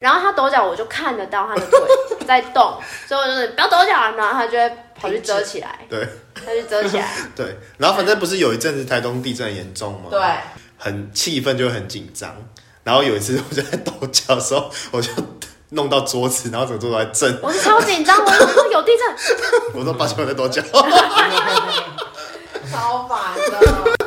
[0.00, 1.78] 然后他抖脚，我就看得到他的腿
[2.26, 2.74] 在动，
[3.06, 7.06] 所以我就是不要抖脚，然后他就会跑去遮起来，对他就遮起来。
[7.36, 10.08] 对，然后反正不是有一阵子台东地震很严重吗？
[10.10, 10.20] 对，
[10.78, 12.34] 很气氛就很紧张。
[12.82, 15.12] 然后有一次我就在抖脚的时候，我就
[15.68, 17.38] 弄到桌子，然后整个桌子在震。
[17.42, 19.06] 我是超紧张，我说有地震，
[19.78, 20.62] 我说抱歉，我在抖脚。
[22.72, 23.99] 超烦的。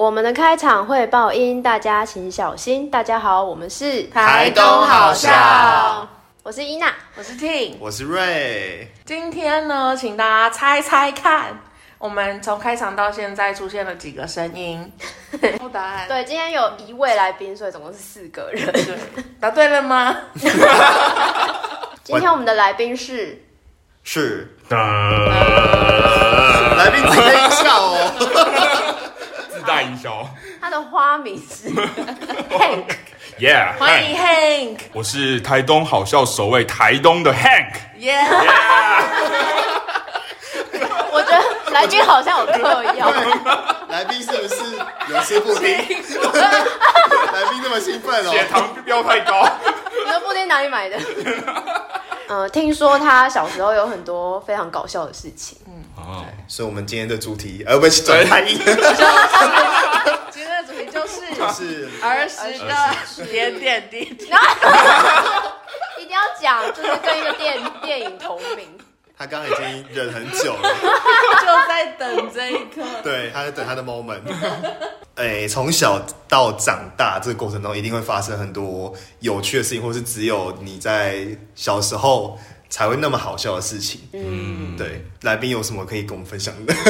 [0.00, 2.90] 我们的开场会爆音，大家请小心。
[2.90, 6.08] 大家好，我们是台东好笑，
[6.42, 6.90] 我是伊娜。
[7.16, 7.74] 我是 Ting。
[7.78, 11.60] 我是瑞，今天呢，请大家猜猜看，
[11.98, 14.90] 我们从开场到现在出现了几个声音？
[15.58, 16.08] 不答案。
[16.08, 18.72] 对，今天有一位来宾，所以总共是四个人。
[18.72, 18.96] 对，
[19.38, 20.16] 答对了吗？
[22.02, 23.44] 今天我们的来宾是
[24.02, 24.78] 是哒，
[26.78, 28.69] 来宾自己笑哦。
[29.70, 30.28] 自带营销
[30.60, 31.70] 他的花名是
[32.50, 34.78] Hank，，Yeah，欢迎 Hank。
[34.92, 38.18] 我是台东好笑首位台东的 Hank，耶！
[41.12, 41.40] 我觉得
[41.70, 43.12] 来宾好像有嗑药。
[43.88, 44.56] 来宾是不是
[45.08, 45.68] 有吃布丁？
[45.72, 48.46] 来宾那么兴奋哦血哦。
[48.50, 49.48] 糖飙太高，
[50.04, 50.98] 你的布丁哪里买的？
[52.28, 55.56] 呃，听说他小时候有很多非常搞笑的事情。
[56.10, 64.26] 哦，所以，我们今天的主题，而，不是转太硬，今天的主题就是就是儿时的点点滴滴。
[65.98, 68.66] 一定要讲，就是跟一个电电影同名。
[69.16, 70.62] 他刚刚已经忍很久了。
[71.40, 72.82] 就在等这一刻。
[73.02, 74.22] 对，他在等他的 moment。
[75.16, 82.38] 哎，从小到长大这个过程中，一定会发生很多有趣的事情，或是只有你在小时候
[82.70, 84.00] 才会那么好笑的事情。
[84.14, 86.74] 嗯，对，来宾有什么可以跟我们分享的？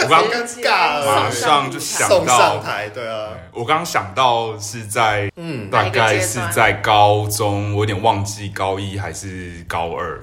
[0.00, 10.22] 我刚好尴尬马，上就想到，台，对啊，我刚刚想到是在嗯，大概是在高中，我有点忘记高一还是高二，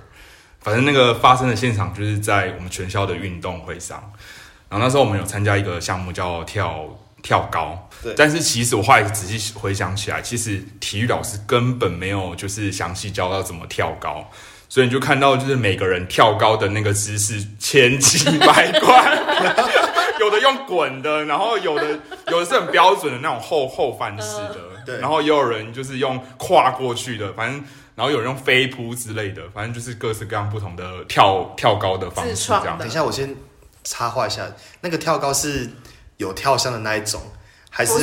[0.61, 4.01] 反正那个发生的现场就是在我们全校的运动会上，
[4.69, 6.85] 然后那时候我们有参加一个项目叫跳
[7.25, 8.13] 跳高，对。
[8.15, 14.29] 但是其实我后来仔细回想起来，其实体育老师根本没有就是详细教到怎么跳高。
[14.69, 19.17] 所以你就看到，就是每个人跳高的那个姿势千奇百怪，
[20.19, 24.99] 有的用滚的，然后有的有的是很标准的那种后后翻式的，对。
[24.99, 27.63] 然后也有人就是用跨过去的，反正
[27.95, 32.77] 然后有人用飞扑之类的，反正就是各式各样不同的跳跳高的方式这样。
[32.77, 32.91] 等一。
[32.91, 33.33] 下，我先
[33.83, 35.69] 插话一下，那个跳高是
[36.17, 37.21] 有跳箱的那一种。
[37.77, 37.93] 还是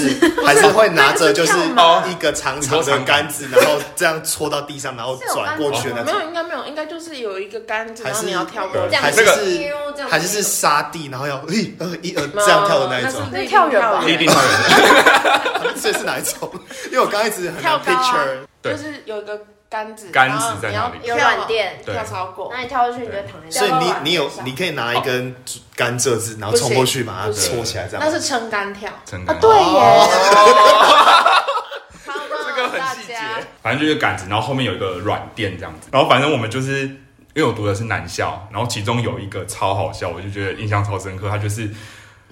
[0.45, 6.15] 还是会拿着就是吗一个长长的杆子，然后这样戳到地上，然后转过去的那种。
[6.15, 8.83] 没有，应该没有，应该就是有一个杆子，还是然后你要跳过。
[8.83, 9.03] 去这样。
[9.03, 9.35] 还是那个
[9.97, 14.05] 是还是是沙地，然后要一呃一呃这样跳的那一种，那是跳远吧。
[14.07, 16.53] 一定跳远， 所以是哪一种？
[16.89, 17.97] 因为我刚刚一直很难跳高啊。
[17.97, 18.29] picture，
[18.61, 18.73] 对。
[18.75, 19.41] 就是有一个
[19.73, 21.37] 杆子，杆子然后你要在哪里？
[21.37, 22.51] 有软垫跳超过。
[22.53, 22.61] 那。
[22.61, 23.71] 你跳过去，你就躺在所以。
[23.83, 25.35] 你你有你可以拿一根
[25.75, 28.05] 甘蔗枝，然后冲过去把它不行戳起来，这样。
[28.05, 30.09] 那是撑杆跳，真的啊，对耶，
[32.45, 33.17] 这个很细节，
[33.63, 41.71] 反正就是杆子，然后后面有一个软垫这样子，然后反正我们就是因为我读的是男校，然后其中有一个超好笑，我就觉得印象超深刻，他就是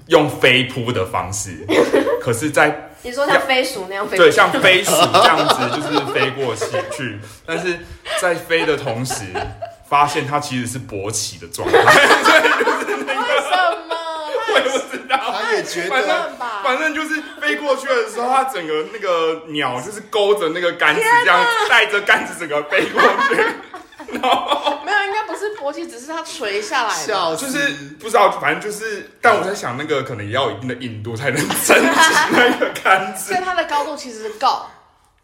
[0.09, 1.67] 用飞扑的方式，
[2.21, 4.17] 可是在你说像飞鼠那样飞？
[4.17, 7.79] 对像 飞鼠这样子就是飞过去去，但是
[8.21, 9.25] 在飞的同时，
[9.89, 13.51] 发现它其实是勃起的状态， 对，就是那个什
[13.89, 13.97] 么？
[14.53, 15.17] 我也不知道。
[15.43, 16.17] 他也觉反得正
[16.63, 23.35] 反正就是飞过去的时候，它整个那个鸟就是勾着那个杆子，这样带着杆子整个飞过去，
[24.13, 24.99] 然后没有，
[25.41, 27.07] 是勃起，只是它垂下来的。
[27.07, 27.69] 笑就是
[27.99, 33.45] 不知道，反正就是，但我在想，那个可能也要有一定的硬度才能撑起那个杆子 所以。
[33.45, 34.67] 它的高度其实够，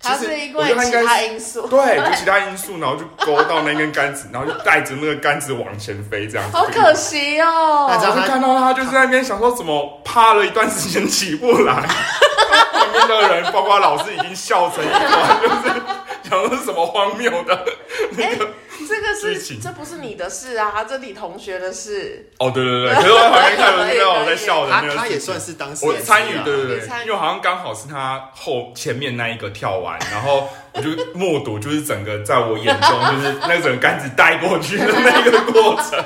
[0.00, 1.66] 它是因为其我觉得它应该是他因素。
[1.68, 6.56] 对， 就其他因素，然后就勾到那根杆子，然后就带着那个杆子往前飞，这样子。
[6.56, 11.74] 好可惜哦那这样我就看到他就是在那边想说怎么趴了一段时间起不来，
[12.72, 15.74] 旁边的人包括老师已经笑成一团，就是
[16.28, 17.64] 想说什么荒谬的
[18.12, 18.48] 那个。
[18.88, 22.30] 这个是这不是你的事啊，这你同学的事。
[22.38, 36.04] 哦，对对对，可是我旁边看 到我在笑的他那个事情，他也算是当时我参与，对对对，参与因为好像刚好是他后前面那一个跳完，然后我就目睹，就是整个在我眼中 就是那整个杆子带过去的那个过程，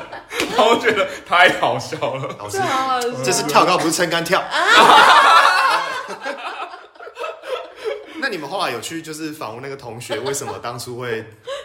[0.56, 2.34] 然后觉得太好笑了。
[2.38, 2.61] 好笑
[3.25, 4.43] 这是跳高不是撑杆跳。
[8.30, 11.20] 那你们后来有去就是访问那个同学，为什么当初会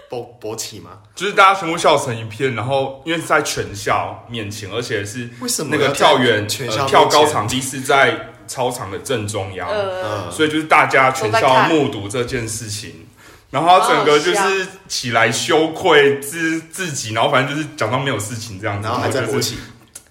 [0.09, 0.97] 勃勃起吗？
[1.13, 13.05] 就是大家全部笑成一片，然后因为是在全校面前，而且是为什么那个跳远全校呃跳高前场地是在操场的正中央，呃，嗯，所以就是大家全校目睹这件事情，
[13.51, 19.59] 然后他整个就是起来羞愧自自己，然后反正就是假装没有事情这样子，然后还在勃就是起，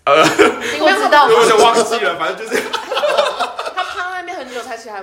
[0.06, 2.62] 我知道我有点忘记了，反正就是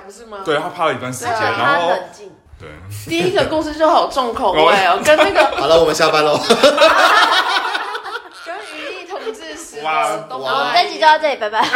[0.00, 0.38] 不是吗？
[0.44, 2.32] 对他趴了一段时间，对啊然后他冷静。
[2.58, 2.68] 对，
[3.08, 6.38] 第一个故事就好重口味哦， 跟那个好了，我们下班喽。
[8.46, 10.72] 跟余力同志时哇我们。
[10.74, 11.66] 这集就到这里，拜拜。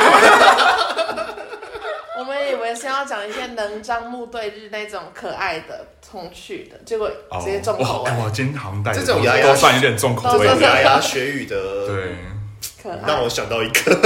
[2.18, 12.16] 我们以为先要讲一些能张目对日那种可爱的、童趣的，结果哦直接重口味哇，哇今天好像带的这种牙牙都算有点重口味都是的，牙牙学语的，，对，
[12.86, 13.00] 可爱。
[13.06, 13.94] 让我想到一个，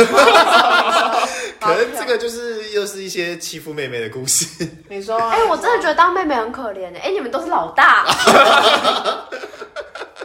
[1.60, 4.46] 可能这个就是又是一些欺负妹妹的故事。
[4.88, 6.98] 你说啊，哎、我真的觉得当妹妹很可怜的。
[7.00, 8.04] 哎、你们都是老大，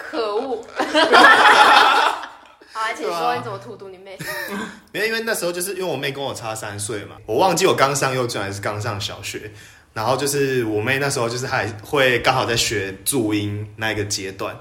[0.10, 0.66] 可恶。
[2.74, 4.18] 好，来，请说你怎么荼毒你妹？
[4.92, 9.52] 没有，因为那时候就是因为我妹跟我差三岁嘛，我忘记我刚上幼稚园还是刚上小学。
[9.94, 14.54] 然后就是我妹那时候就是还会刚好在学注音那一个阶段，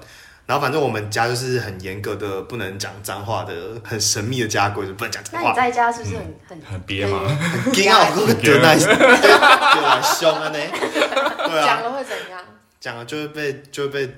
[0.45, 3.53] 然后反正我们家就是很严格的不能讲脏话的，
[3.83, 5.49] 很神秘的家规，就不能讲脏话。
[5.49, 7.21] 那你在家是不是很很很憋嘛，
[7.63, 12.39] 很惊啊，我得那对啊，凶啊呢，对讲啊，了会怎样？
[12.79, 14.15] 讲了就会被就会被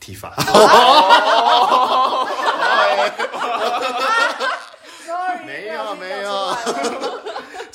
[0.00, 0.32] 体罚。
[5.06, 6.56] Sorry，没有听没有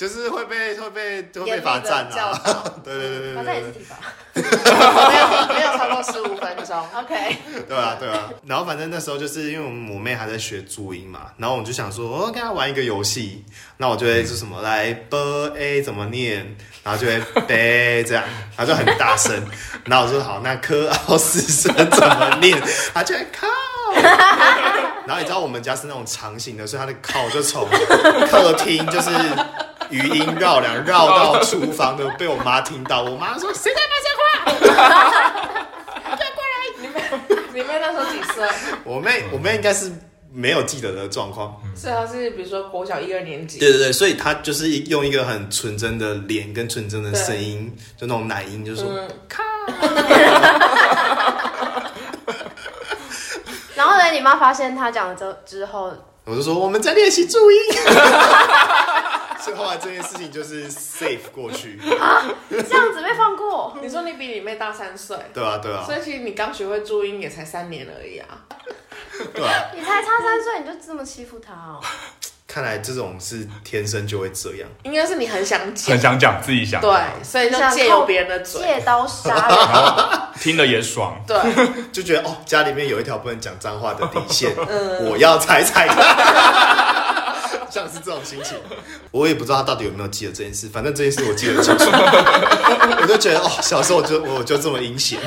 [0.01, 2.69] 就是会被会被就会被罚站教啊，导。
[2.83, 3.53] 对对对反对对。
[3.53, 3.95] 正也是体罚。
[4.33, 6.83] 没有没有超过十五分钟。
[6.98, 7.38] OK，
[7.68, 8.27] 对啊对啊。
[8.48, 13.45] 然后反正那时候就是因为我们我妹还在学注音嘛，然后我们就想说，哦，跟她玩一个游戏，
[13.77, 18.24] 那我就会是什么来 b a 怎么念，然后就会 b 这样，
[18.57, 19.39] 然后就很大声，
[19.86, 22.59] 然后我说好，那科奥斯声怎么念，
[22.92, 23.48] 她就会靠。
[25.06, 27.68] 然后你知道我们家是那种长形的，所以他的靠就从
[28.30, 29.09] 客厅就是
[29.91, 33.03] 余音绕梁绕到厨房的，被我妈听到。
[33.03, 34.21] 我妈说谁在骂脏话？
[36.81, 36.93] 你妹
[37.53, 38.47] 你妹那时候几岁？
[38.83, 39.91] 我妹我妹应该是
[40.31, 41.55] 没有记得的状况。
[41.75, 43.59] 所以她是比如说国小一二年级。
[43.59, 49.07] 对对对，所以她就是用一个很纯真的脸跟纯真的声音，就那种奶音，就说嗯，
[53.75, 55.91] 然后呢，你妈发现他讲了之之后，
[56.25, 57.57] 我就说我们在练习注音。
[59.39, 68.27] 所以后来这件事情就是 safe 过去，啊这样子被放过，你说你比你妹大三岁，对啊对啊所以其实你刚学会注音也才三年而已啊。
[69.33, 71.81] 对啊，你才差三岁你就这么欺负她哦？
[72.51, 74.68] 看来这种是天生就会这样。
[74.83, 75.92] 应该是你很想讲。
[75.92, 76.92] 很，想讲自己想，对，
[77.24, 79.57] 所以就借由别人的嘴，借刀杀人，
[80.42, 81.38] 听了也爽， 对，
[81.94, 85.06] 就觉得哦，家里面有一条不能讲脏话的底线，嗯。
[85.09, 85.98] 我要踩踩看，
[87.69, 88.57] 像是这种心情。
[89.12, 91.86] 我也不知道他到底有没有记得这件事，反正这件事我记得很清楚。
[91.89, 95.19] 我就觉得哦，小时候我就我就这么阴险，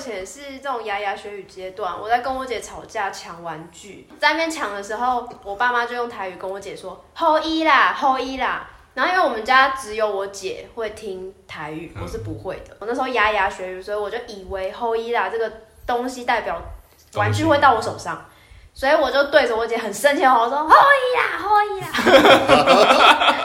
[0.00, 8.66] 以前是这种牙牙学语阶段，我在跟我姐吵架抢玩具，在那边抢的时候，我爸妈就用台语跟我姐说“后一啦，后一啦”。
[8.94, 12.74] 然后因为我们家只有我姐会听台语，我是不会的。
[12.78, 15.52] 我那时候牙牙学语，所以我就以为“后一啦”这个
[15.86, 16.58] 东西代表
[17.12, 18.24] 玩具会到我手上，
[18.72, 21.88] 所以我就对着我姐很生气的吼说“后一啦，后一啦”，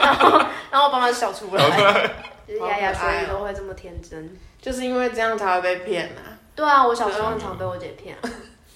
[0.00, 0.38] 然后
[0.70, 2.10] 然后我爸妈就笑出来，
[2.48, 4.34] 就是牙牙学语都会这么天真。
[4.58, 6.34] 就是因为这样才会被骗啊。
[6.56, 8.20] 对啊，我小时候很常被我姐骗、啊。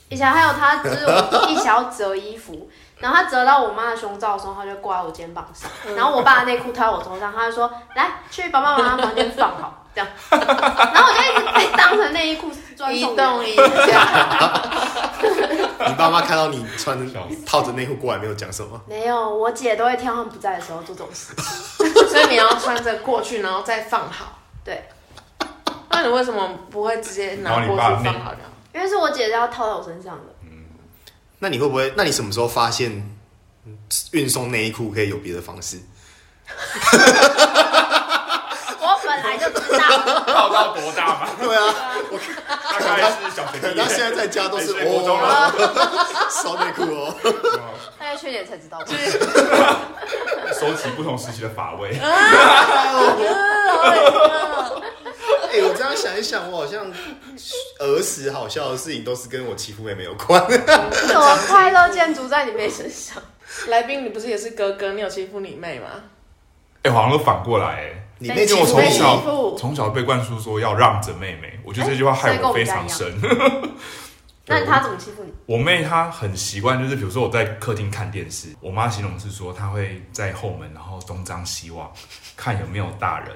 [0.09, 2.69] 以前还有她，就是我一起要折衣服，
[2.99, 13.27] 然后她折到我妈的胸罩的时候，她就挂在我肩膀上，然后我爸的内裤套在我头上，她就说：“来，去爸爸妈妈房间放好。”这样， 然后我就一直被当成内衣裤专一送人。
[13.27, 14.63] 动一下，
[15.89, 18.81] 你爸妈看到你穿着套着内裤过来，没有讲什么。
[18.87, 21.35] 没有，我姐都会挑他们不在的时候做这种事。
[22.09, 24.39] 所以你要穿着过去，然后再放好。
[24.65, 24.89] 对，
[25.91, 28.51] 那你为什么不会直接拿过去放好这样？
[28.73, 30.23] 因为是我姐姐要套在我身上的。
[31.41, 31.93] 那你会不会？
[31.97, 32.91] 那你什么时候发现
[33.67, 33.77] 嗯
[34.13, 35.79] 运送内衣裤可以有别的方式？
[38.83, 39.79] 我本来就知道，
[40.27, 41.29] 套到多大嘛？
[41.41, 41.75] 对啊，
[42.81, 47.15] 大概是小学可能他现在在家都是国中了哦，烧内裤哦。
[47.99, 48.79] 大概去年才知道。
[50.59, 51.99] 收集不同时期的法味。
[55.53, 56.87] 哎、我这样想一想，我好像
[57.81, 60.41] 儿时好笑的事情都是跟我欺负妹妹有关。
[60.51, 63.23] 什么快乐建筑在你妹身上？
[63.69, 64.93] 来宾，你不是也是哥哥？
[64.93, 65.89] 你有欺负你妹吗？
[66.83, 68.07] 哎、好像都反过来哎。
[68.23, 73.19] 你妹我从小负从小被灌输说要让着妹妹，我觉得这句话害我非常深。
[74.47, 75.33] 那他怎么欺负你？
[75.47, 81.91] 我妹她很习惯，就是比如说我在客厅看电视，我妈形容是说她会在后门，然后东张西望，
[82.37, 83.29] 看有没有大人，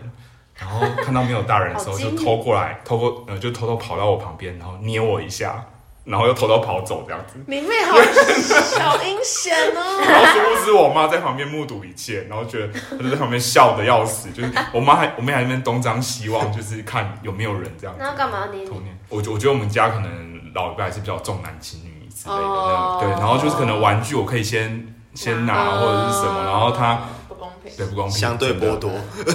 [0.58, 5.64] 然后看到没有大人的时候就偷过来，偷过呃就偷偷跑到我旁边，然后捏我一下，
[6.04, 7.42] 然后又偷偷跑走这样子。
[7.46, 10.00] 明妹好小阴险哦。
[10.06, 18.02] 然后殊不知我妈在旁边目睹一切，然后觉得她就在旁边笑的要死，就是我妈还我妹还在那边东张西望，就是看有没有人这样子。
[18.02, 18.68] 那干嘛要捏你？
[18.68, 18.96] 偷捏。
[19.08, 27.72] 我觉我觉得我们家可能老一辈还是比较重男轻女之类的，对，然后就是可能玩具我可以先先拿或者是什么，然后他不公平。
[27.76, 28.90] 对不公平，相对剥夺，
[29.24, 29.34] 对，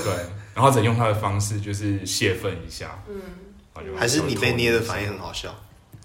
[0.60, 3.16] 然后再用他的方式就是泄愤一下，嗯，
[3.98, 5.56] 还是你被捏的反应，很好笑？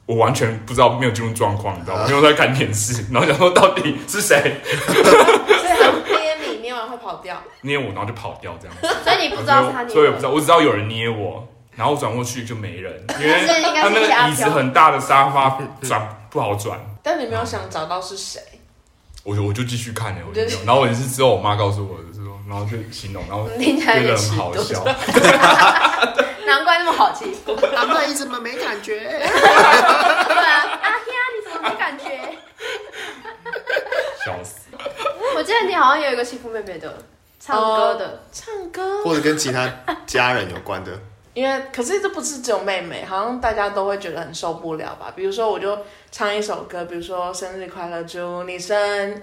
[0.06, 2.04] 我完全不知道没有进入状况，你知道吗？
[2.08, 7.36] 因为我在看电视，然后想说到底是谁所以他 捏你，捏完会跑掉。
[7.62, 9.92] 捏我，然后就跑掉这样子，所以你不知道是他捏的。
[9.92, 11.48] 所以我不知道，我只知道有人捏我。
[11.74, 13.44] 然后我转过去就没人， 因为
[13.74, 18.40] 他那是阿个椅子很大的沙发转不好转，但你没有想找到是谁，
[19.24, 24.84] 我就我就继续看了，我就没有然后我也是之后我妈告诉我的，是说，然后就形容，然后听起来觉得有好笑。
[26.46, 27.52] 难怪那么好欺负。
[27.74, 29.00] 阿妈你怎么没感觉？
[29.00, 30.96] 对啊，阿呀，
[31.34, 32.04] 你怎么没感觉？
[34.24, 34.68] 笑死！
[35.36, 36.94] 我记得你好像有一个欺负妹妹的，
[37.40, 38.22] 唱歌的。
[38.30, 39.02] 唱歌。
[39.02, 39.68] 或者跟其他
[40.06, 40.92] 家人有关的？
[41.34, 45.12] 因为可是这不是只有妹妹，好像大家都会觉得很受不了吧？
[45.16, 45.76] 比如说，我就
[46.12, 49.20] 唱一首歌，比如说生日快乐，祝你生，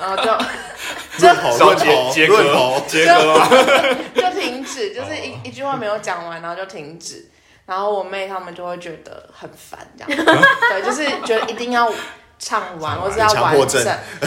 [0.00, 0.30] 然 后就
[1.26, 2.80] 论头小论头？
[4.14, 7.28] 就停止，就是一、哦一句话没有讲完，然后就停止。
[7.66, 10.24] 然后我妹他们就会觉得很烦，这样，
[10.70, 11.92] 对，就是觉得一定要
[12.38, 13.84] 唱完，或是要完整，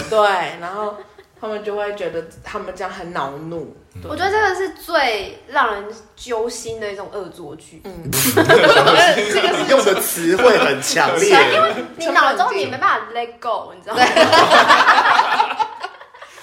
[0.10, 0.20] 对，
[0.60, 0.96] 然后
[1.40, 3.76] 他们就会觉得他们这样很恼怒，
[4.08, 7.82] 我觉得这个是最让人揪心的一种恶作剧。
[7.84, 11.30] 嗯， 这个用的词汇很强烈。
[11.54, 14.02] 因为你脑中你没办法 let go，你知道吗？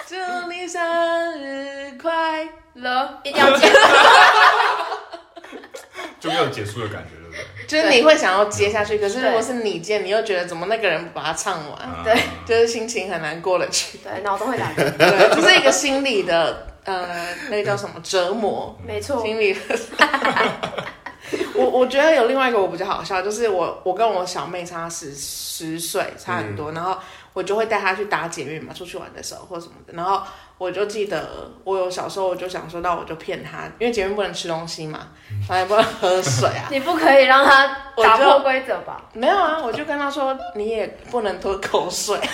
[0.07, 0.17] 祝
[0.51, 3.77] 你生日快乐，一定要结束。
[6.21, 7.67] 就没有结束的感觉，对不对？
[7.67, 12.15] 就是你会想要接下去，可是如果是你接，你又觉得怎么那个人不把它唱完，啊对
[12.45, 13.99] 就是心情很难过了去。
[13.99, 14.83] 对，脑中会打结。
[14.91, 19.55] 对，这是一个心理的呃，那个叫什么折磨，没错，心理。
[21.55, 26.97] 我我觉得有另外一个我比较好笑，就是我我跟我小妹差十十岁，差很多，然后
[27.35, 30.23] 我就会带她去打捷运嘛，出去玩的时候或什么的，然后
[30.57, 35.09] 我就记得我有小时候我就想说，那我就骗她，因为捷运不能吃东西嘛，
[35.47, 37.67] 然后也不能喝水啊， 你不可以让她
[38.03, 39.03] 打破规则吧？
[39.13, 42.19] 没有啊，我就跟她说，你也不能吞口水。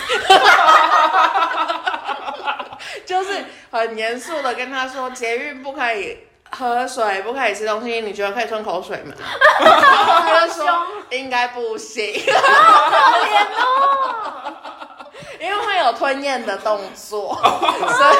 [3.07, 6.19] 就是很严肃的跟他说，捷运不可以
[6.51, 9.15] 喝水，不可以吃东西，你觉得可以吞口水吗？
[9.61, 10.67] 然后她就说
[11.11, 12.97] 应该不行，好可
[13.27, 15.07] 怜哦，
[15.41, 18.13] 因为会有吞咽的动作， 所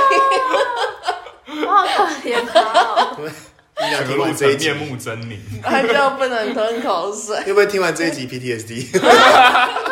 [1.57, 3.17] 以我 好可怜他哦。
[3.77, 5.37] 你想整个路听完这一面目狰狞。
[5.61, 7.37] 他就不能吞口水。
[7.43, 9.01] 会不会听完这一集 PTSD？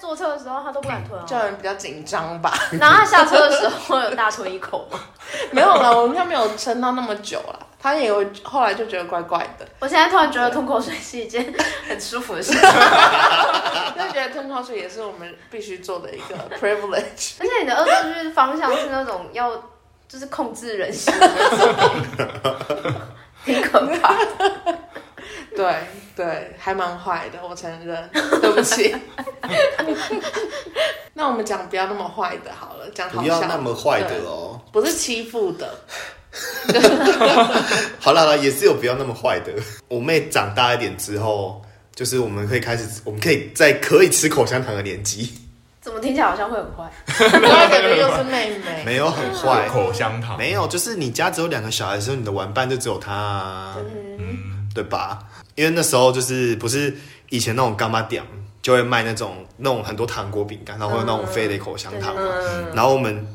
[0.00, 1.24] 坐车的时候，他都不敢吞哦。
[1.26, 4.98] 就很比较紧张吧，然后他下车的时候有大吞一口吗？
[5.52, 7.66] 没有啦，我应该没有撑到那么久了。
[7.82, 11.54] 他也有后来就觉得怪怪的，我现在突然觉得吞口水是一件
[11.88, 12.60] 很舒服的事情，
[13.96, 17.36] 就觉得吞口水也是我们必须做的一个 privilege。
[17.40, 19.50] 而且你的恶作剧方向是那种要
[20.06, 21.10] 就是控制人心
[23.46, 24.14] 挺可怕。
[25.56, 25.74] 对
[26.16, 28.94] 对，还蛮坏的，我承认，对不起。
[31.12, 34.60] 那我们讲不要那么坏的好了，讲好不要那么坏的哦。
[34.72, 35.74] 不是欺负的，
[37.98, 39.52] 好了好了，也是有不要那么坏的。
[39.88, 41.60] 我妹长大一点之后，
[41.94, 45.34] 就是我们可以开始，我们可以在可以吃口香糖的年纪，
[45.80, 46.90] 怎么听起来好像会很坏？
[47.68, 53.76] 感觉又是妹妹，没有很坏，口香糖没有，就是你家只有两个小孩的时候，你的玩伴就只有他、啊，
[54.18, 55.18] 嗯，对吧？
[55.54, 56.96] 因为那时候就是不是
[57.28, 58.22] 以前那种干妈店
[58.62, 63.26] 就会卖那种那种很多糖果饼干，然后会有那种飞雷口香糖嘛，嗯，然后我们，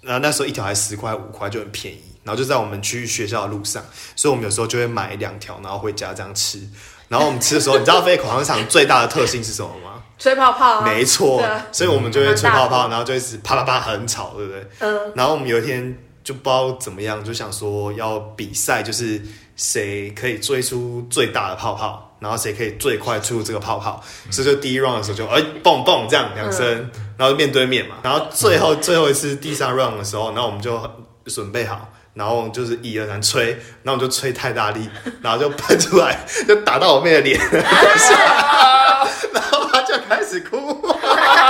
[0.00, 3.82] 然后那时候一条还十块五块就很便宜，然后就在我们去学校的路上，
[4.16, 6.60] 所以我们有时候就会买两条，然后回家这样吃。
[7.08, 10.02] 然后我们吃的时候，你知道飞口香糖最大的特性是什么吗？
[10.18, 14.66] 吹泡泡、啊，没错所以我们就会吹泡泡，然后就一直啪啪啪很吵，对不对？
[14.78, 19.20] 嗯，然后我们有一天就不知道怎么样，就想说要比赛，就是
[19.56, 30.80] 谁可以追出最大的泡泡，然后谁可以最快出这个泡泡，所以就第一 round 的时候就哎蹦蹦这样两声，然后就面对面嘛，然后最后最后一次第三 round 的时候，然后我们就
[31.26, 31.90] 准备好。
[32.14, 33.46] 然后就是一二三吹，
[33.82, 34.88] 然后我就吹太大力，
[35.20, 40.80] 然后就喷出来，就打到我妹的脸， 然后她就开始哭。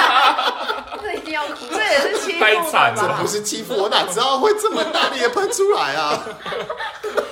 [1.02, 3.28] 这一定要哭，这也是欺负太惨了的吧不？
[3.28, 6.24] 是欺负我，哪知道会这么大力的喷出来啊！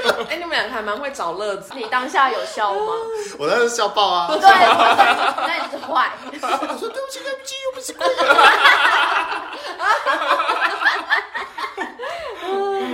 [0.29, 1.73] 哎，你们两个还蛮会找乐子。
[1.75, 2.93] 你当下有笑吗？
[3.39, 4.29] 我当时笑爆啊！
[4.29, 6.11] 对，那你是坏。
[6.33, 8.23] 我说对不起，对不起，又不是故意的。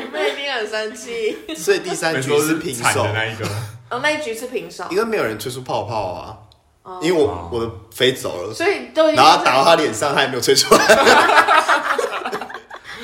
[0.05, 1.55] 你们一定很生气。
[1.57, 3.47] 所以第三局是是平手那一个，
[3.91, 6.37] 哦，那一局是平手，因为没有人吹出泡泡啊，
[7.01, 10.81] 因为我我的飞走了，所以都然后打到他脸上，他也没有吹出来。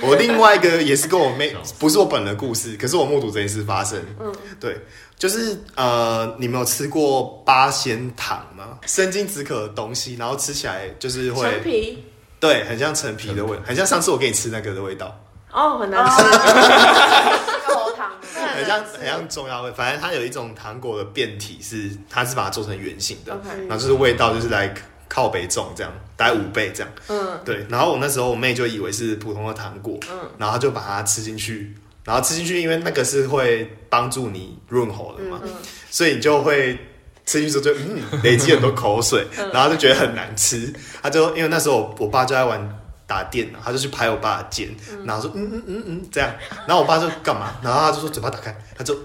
[0.06, 4.00] 我另外一个也是跟我妹， 不是我本人的故事，可是我目睹这件事发生。
[4.20, 4.76] 嗯，对，
[5.18, 8.78] 就是呃，你们有吃过八仙糖吗？
[8.86, 12.04] 生津止渴的东西，然后吃起来就是会陈会，皮
[12.40, 15.18] 对，很像陈皮的味，很像上次我给你吃那个的味道，
[15.52, 16.22] 哦，很难吃。
[17.68, 18.10] 肉糖，
[18.54, 19.72] 很像很像中药味。
[19.72, 23.36] 反正它有一种糖果的变体是，它是把它做成圆形的
[23.68, 24.72] 然后就是味道就是来
[25.14, 26.92] 靠北重这样，大概五倍这样。
[27.06, 35.40] 嗯，对，然后我那时候我妹就以为是普通的糖果，嗯，然后她就把它吃进去，然后吃进去，因为那个是会帮助你润喉的嘛，
[35.88, 36.76] 所以你就会
[37.24, 40.74] 吃进去之后就嗯 累积很多口水，然后就觉得很难吃。
[41.00, 44.68] 他就因为那时候我我爸就在玩打电脑，他就去拍我爸的肩，
[45.04, 46.28] 然后说嗯嗯嗯嗯这样，
[46.66, 47.54] 然后我爸就干嘛？
[47.62, 48.98] 然后他就说嘴巴打开，他就。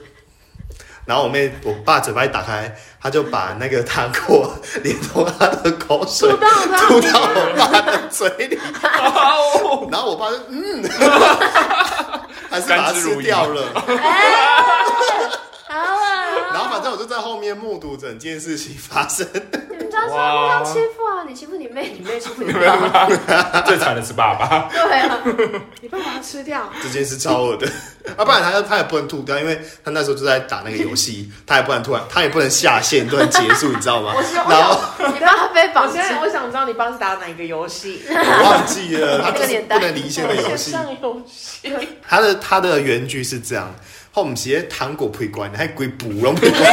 [1.09, 8.59] 然后我妹，我爸嘴巴一打开，他就把那个糖果 连同他的口水吐到他吐到我爸的嘴里，
[9.89, 10.83] 然后我爸就嗯，
[12.47, 13.63] 还是把它吃掉了。
[16.79, 19.27] 好啊，然后反正我就在后面目睹整件事情发生。
[19.69, 21.23] 你们家是互相欺负啊？
[21.27, 24.69] 你欺负你妹，你妹欺负你爸，最惨的是爸爸。
[24.71, 25.19] 对啊，
[25.81, 27.67] 你爸把它吃掉，这件事超恶的，
[28.15, 34.13] 啊，不然他他也不能吐掉，因为他那时候就在打那个游戏，他也不能突然，他也不能下线，不能结束，你知道吗？
[34.49, 34.79] 然后
[35.13, 38.01] 你爸被我绑架现，在我想知道你爸是打哪一个游戏？
[38.09, 40.71] 我忘记了，他就是那个年代不能离线的游戏。
[40.71, 41.71] 上游戏。
[42.07, 43.73] 他的他的原句是这样：
[44.19, 46.61] 后面写糖果配关，还鬼补拢配关。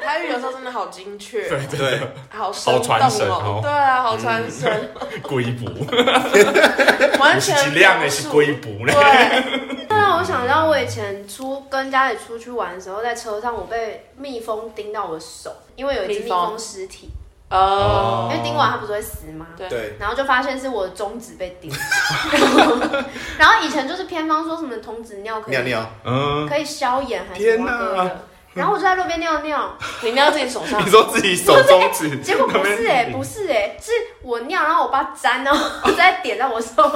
[0.00, 3.42] 台语有时候真的好精确，对，好生好传神哦。
[3.42, 3.60] 哦。
[3.60, 8.68] 对啊，好传神， 龟补， 不是完全尽量的是龟补。
[8.86, 8.92] 呢。
[8.92, 17.10] 对，对啊，我想到我以前出跟家里出去玩的时候，在车上我被蜜蜂叮到我的手，因为有一只蜜蜜蜂蜂尸体，
[17.50, 19.46] 呃，因为叮完它不是会死吗？
[19.56, 19.68] 对。
[19.68, 21.70] 对，然后就发现是我的中指被叮，
[23.38, 30.84] 然后以前就是偏方说什么童子尿可以尿尿，嗯，可以消炎还是什么哪的，然后我就在路边尿尿，你尿自己手上。
[30.84, 36.90] 你，说自己手中指， 结果不是哎、不是哎、是我尿，然后我爸沾，然后再点在我手上，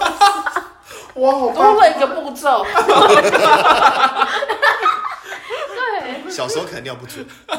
[1.14, 2.66] 哇，好多了一个步骤。
[5.74, 7.56] 对，小时候可能尿不准，哦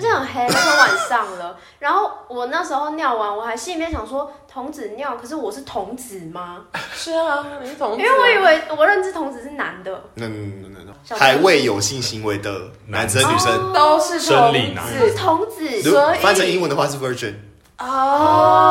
[0.00, 6.62] 而且很黑，那时候晚上了，然后我那时候尿完，我还心里面想说童子尿，可是我是童子吗？
[6.94, 10.78] 是啊，你是童子啊因为我以为我认知童子是男的，那那那
[11.10, 17.34] 那还未有性行为的男生女生，都是生理男是童子童子，如所以翻成英文的话是 virgin。
[17.78, 18.62] 哦。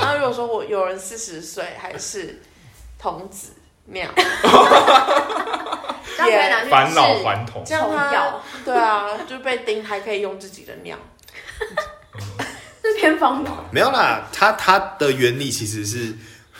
[0.00, 2.40] 那如果说我有人四十岁还是
[2.98, 3.50] 童子
[3.84, 4.08] 尿，
[6.16, 7.62] 这样可以拿去返老还童。
[7.64, 7.74] 这。
[7.74, 10.96] 样他虫药对啊，就被叮还可以用自己的尿。
[12.82, 13.64] 是偏方吗？
[13.72, 16.14] 没有啦，它它的原理其实是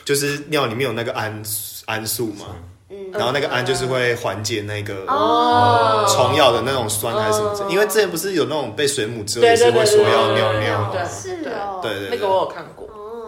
[0.04, 1.42] 就是尿里面有那个氨
[1.84, 2.46] 氨素嘛，
[2.90, 6.04] 嗯，然后那个氨就是会缓解那个哦。
[6.08, 12.75] 虫药的那种酸还是什么因为之前不是有那种被水母蛰对也是会说要尿尿，对是哦，对对对，那个我有看过。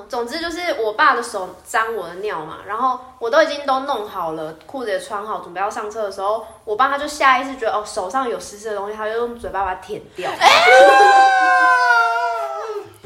[0.09, 10.31] 哦，总之就是我爸的手沾我的尿嘛，然后我都已经都弄好了，裤子也穿好，准备要上车的时候，我爸他就下意识觉得哦手上有湿湿的东西，他就用嘴巴把它舔掉。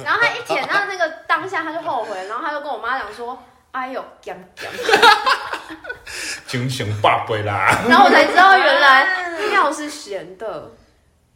[0.05, 3.39] 然后他一舔到那个当下，他就后悔，然后他就跟我妈讲说
[3.73, 4.71] ：“哎呦，干干。
[6.47, 10.71] 精神爸爸啦，”然后我才知道原来尿是咸的。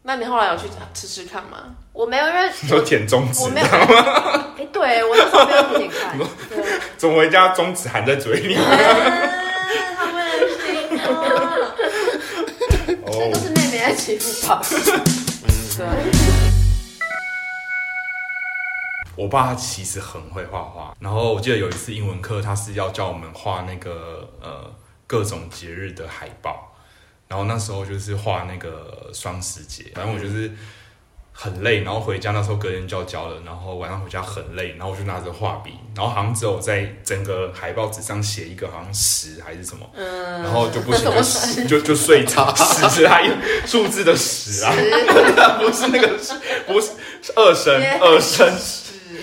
[0.08, 1.74] 那你后来有去吃吃看吗？
[1.92, 3.66] 我没有，因为 你说舔中指我，没有。
[4.56, 6.16] 哎、对我那时候没有舔舔看。
[6.48, 6.64] 对，
[6.96, 8.54] 怎么回家中指含在嘴里？
[8.54, 10.24] 他们
[10.64, 11.02] 心啊，
[12.86, 14.62] 这哦都，是妹妹在欺负爸。
[15.76, 15.84] 对，
[19.16, 24.72] 我我爸其实很会画画，然后我记得有一次英文课，他是要叫我们画那个呃
[25.04, 26.75] 各种节日的海报，
[27.28, 30.50] 然后那时候就是画那个双十节，反正我就是
[31.32, 43.20] 很累，然后回家那时候隔天就要交了，然后晚上回家很累，然后我就拿着画笔，然后好像只有在整个海报纸上写一个好像十还是什么，嗯，然后就不行就就就睡着，十是它
[43.66, 44.72] 数字的十啊，
[45.60, 46.32] 不是那个十，
[46.66, 48.50] 不是是二声 二声。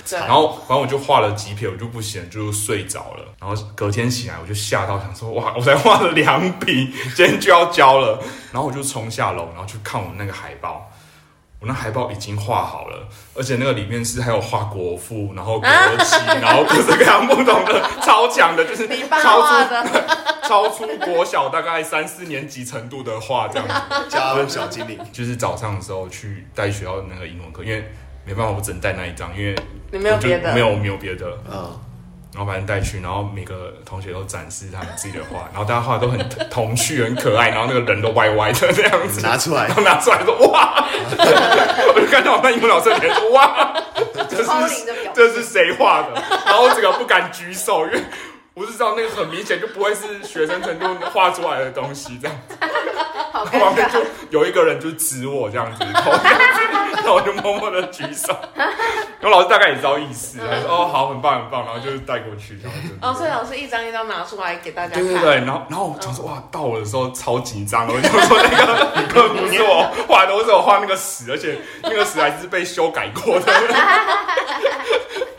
[0.10, 3.26] 对，然后反正我就画了几撇，我就不行，就睡着了。
[3.40, 8.20] 然后隔天醒来，我就吓到，想说哇， 我才画了两笔，今天就要交了。
[8.52, 10.90] 然后我就冲下楼，然后去看我那个海报。
[11.60, 15.70] 我那海报已经画好了，而且那个里面是还有画国父，然后国
[16.04, 20.08] 旗，然后各式各样不同的，超强的， 就是超出的，
[20.44, 23.74] 超出国小大概三四年级程度的画这样子。
[24.10, 27.90] 加入小精灵，就是早上的时候去带学校的那个英文课，因为
[28.26, 29.56] 没办法，我只能带那一张，因为
[29.92, 31.28] 你没有别的，没有没有别的。
[31.50, 31.80] 嗯，
[32.34, 39.68] 然后反正带去，然后每个同学都展示他们自己的画，然后大家画的都很童趣、很可爱，然后那个人都歪歪的这样子，拿出来。
[39.68, 40.84] 然，后拿出来说哇，
[41.96, 43.74] 我就看到我那英文老师脸说哇，
[44.30, 44.50] 这是
[45.14, 46.22] 这是谁画的？
[46.46, 48.02] 然后我整个不敢举手，因为
[48.56, 52.56] 我是知道那个很明显就不会是学生程度画出来的东西，这样子。
[53.34, 54.00] 旁边就。
[54.30, 56.12] 有一个人就指我这样子，然后
[57.16, 58.72] 我就默默的举手，然
[59.24, 62.60] 后老师大概也知道意思，他说哦好，很棒很棒，然后就带过去，
[63.02, 65.04] 然后所以老师一张一张拿出来给大家看。
[65.04, 73.52] 对对对，然后然后我想说哇，到我的时候超紧张的，我就说那个根本 不是我画的，我只有画那个屎，而且那个屎还是被修改过的。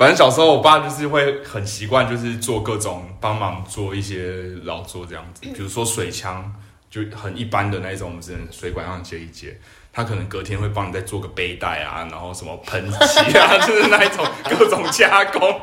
[0.00, 4.32] 反正小时候我爸就是会很习惯，就是做各种帮忙做一些
[4.64, 6.50] 劳作这样子，比如说水枪，
[6.88, 9.60] 就很一般的那种，我们只能水管上接一接。
[9.92, 15.60] 他可能隔天会帮你再做个背带啊，然后什么喷漆啊， 就是那一种各种加工。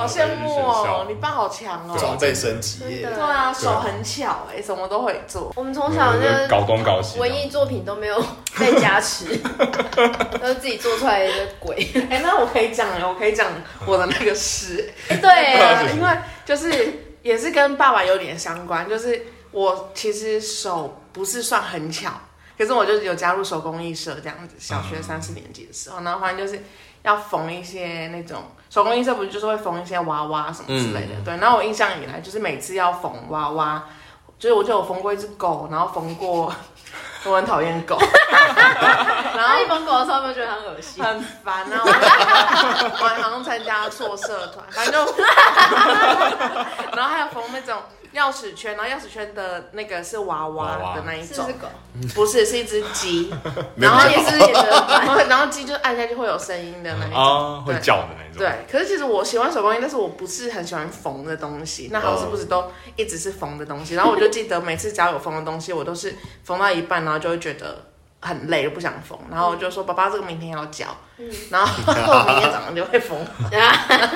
[0.00, 1.96] 好羡慕哦，你爸好强哦。
[1.98, 5.52] 装备升级耶对啊，手很巧哎，什么都会做。
[5.56, 8.18] 我们从小就搞东搞西，文艺作品都没有
[8.58, 9.36] 被加持，
[10.40, 11.90] 都是自己做出来的鬼。
[12.08, 13.46] 哎，那我可以讲了，我可以讲
[13.86, 14.90] 我的那个诗。
[15.20, 16.08] 对啊，因为
[16.46, 22.10] 就是也是跟爸爸有点相关，就是我其实手不是算很巧，
[22.56, 26.62] 可是我就有加入手工艺社这样子，小学三四年级的时候，然后反正就是
[27.02, 31.36] 要缝一些那种手工艺社，不是就是会缝一些娃娃什么之类的，对。
[31.38, 33.82] 然后我印象以来就是每次要缝娃娃，
[34.38, 36.52] 就是我就有缝过一只狗，然后缝过，
[37.24, 37.98] 我很讨厌狗，
[39.36, 41.02] 然后一封狗的时候，有没有觉得很恶心？
[41.02, 41.82] 很烦啊！
[41.84, 45.12] 我我好像参加错社团，反正就，
[46.96, 47.76] 然后还有缝那种
[48.14, 50.96] 钥匙圈，然后钥匙圈的那个是娃娃娃娃。
[50.96, 51.36] 的那一种。
[51.36, 51.68] 是不是，狗？
[52.14, 53.32] 不是是一只鸡，
[53.76, 58.38] 没有然后也是也的，然后 然后鸡就按下去会有声音的那一种，啊，会对叫的那种。
[58.38, 61.88] 对，可是其实我喜欢手工艺，但是我不是很喜欢缝的东西。
[61.92, 67.89] 那好是不是都一直是缝的东西，然后我就记得每次只要有缝的东西，我都是缝到一半，然后就会觉得
[68.20, 69.18] 很累，就不想缝。
[69.30, 70.86] 然后我就说：“爸爸，这个明天要交。”
[71.50, 73.18] 然后我明天早上就会缝。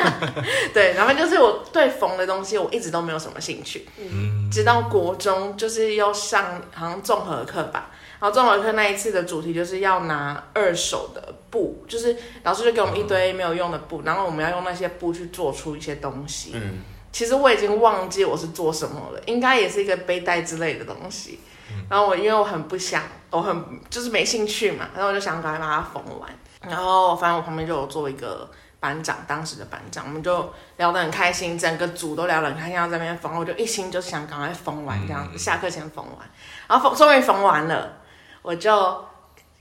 [0.72, 3.88] 对，然后就是我对缝的东西，我一直都没有什么兴趣。
[3.98, 7.90] 嗯，直到国中，就是要上好像综合课吧，
[8.20, 16.52] 然后综合课那一次的主题就是要拿二手的布，就是老师就给我们一堆没有用的布，然后我们要用那些布去做出一些东西。
[16.54, 16.78] 嗯，
[17.12, 21.40] 其实我已经忘记我是做什么了，应该也是一个背带之类的东西。
[21.88, 23.02] 然后我因为我很不想，
[23.34, 26.30] 我很就是没兴趣嘛，然后我就想赶快把它缝完。
[26.62, 28.48] 然后反正我旁边就有做一个
[28.80, 36.30] 班长，当时的班长，我们就聊得很开心，整个组都聊得很开心，要在那边缝，我就一心就想赶快缝完这样子，下课前缝完。
[36.68, 37.92] 然后缝终于缝完了，
[38.40, 39.04] 我就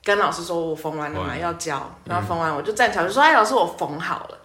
[0.04, 1.92] 跟老师说我缝完了嘛，要交。
[2.06, 4.38] 然后缝完我就站起来就说：“哎，老师我缝好了。”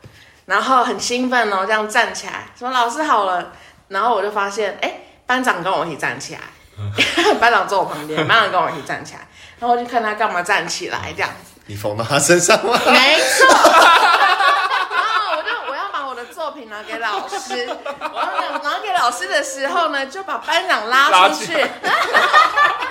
[0.47, 3.53] 然后很兴奋哦，这样站起来说：“老师好了。”
[3.88, 6.41] 然后我就发现，哎，班长跟我一起站起来，
[7.41, 9.27] 班长坐我旁边，班长跟我一起站起来，
[9.59, 11.61] 然后我就看他干嘛站起来这样子。
[11.67, 12.79] 你缝到他身上吗？
[12.87, 13.47] 没错。
[13.49, 21.53] 然后我就我要把我的作品拿给老师，我要拿给老师的时候呢，就把班长拉出去，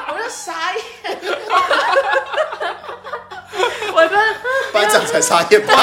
[0.09, 0.83] 我就傻眼。
[3.93, 4.35] 我跟
[4.71, 5.73] 班长才傻眼吧？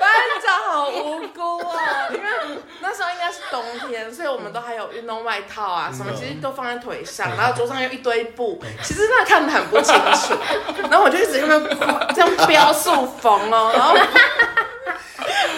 [0.00, 0.10] 班
[0.42, 2.28] 长好无辜啊，因为
[2.80, 10.34] 那时候应该是冬天，所以我们都还有运动外套啊什么，其实都放在腿上，然后桌上有一堆布，其实那看得很不清楚。
[10.90, 11.78] 然后我就一直在那边
[12.14, 13.94] 这样标速缝哦，然后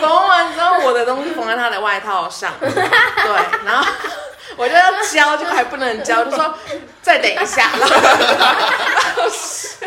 [0.01, 2.75] 缝完之后，我的东西缝在他的外套上， 对，
[3.65, 3.87] 然后
[4.57, 6.55] 我就要交，就还不能交，就说
[7.01, 7.97] 再等一下，然后
[9.17, 9.79] 老师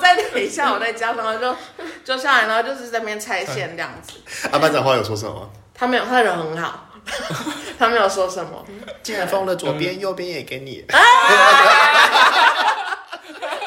[0.00, 1.56] 再等一下，我在家，然后就
[2.04, 4.12] 就下来，然后就是在那边拆线这样子。
[4.52, 5.50] 啊，班长话有说什么？
[5.74, 6.87] 他没有，他人很好，
[7.78, 8.64] 他没有说什么。
[9.02, 10.84] 竟然封了左边，右边也给你，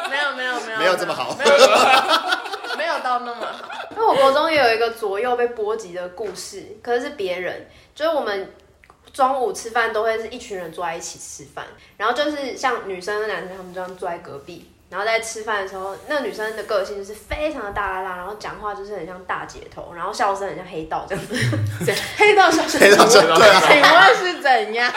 [0.09, 0.77] 没有没有没有。
[0.79, 1.35] 没有这么好。
[1.37, 1.51] 没有
[2.77, 3.69] 没有到那么好。
[3.91, 8.53] 因为我国中也有一个左右被波及的故事，可是是别人，就是我们
[9.13, 11.65] 中午吃饭都会是一群人坐在一起吃饭，
[11.97, 21.33] 然后就是像女生跟男生他们这样坐在隔壁，然后在吃饭的时候，那女生的个性就是非常的大啦啦，然后讲话就是很像大姐头，然后笑声很像黑道这样子，
[22.17, 24.91] 黑道小黑道小对啊请问是怎样？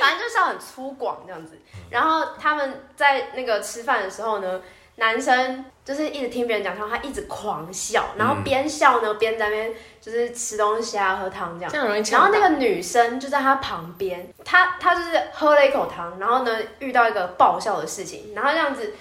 [0.00, 1.56] 反正就是很粗犷这样子。
[1.88, 4.60] 然后他们在那个吃饭的时候呢，
[4.98, 11.78] 男生就是一直听别人讲话，他一直狂笑，然后边笑呢边在那边就是吃东西啊、喝汤这样这。
[11.78, 12.20] 样容易然。
[12.20, 18.94] 后那个女生就在他旁边，他他就是喝了一口汤，然后呢遇到一个爆笑的事情，然后这样子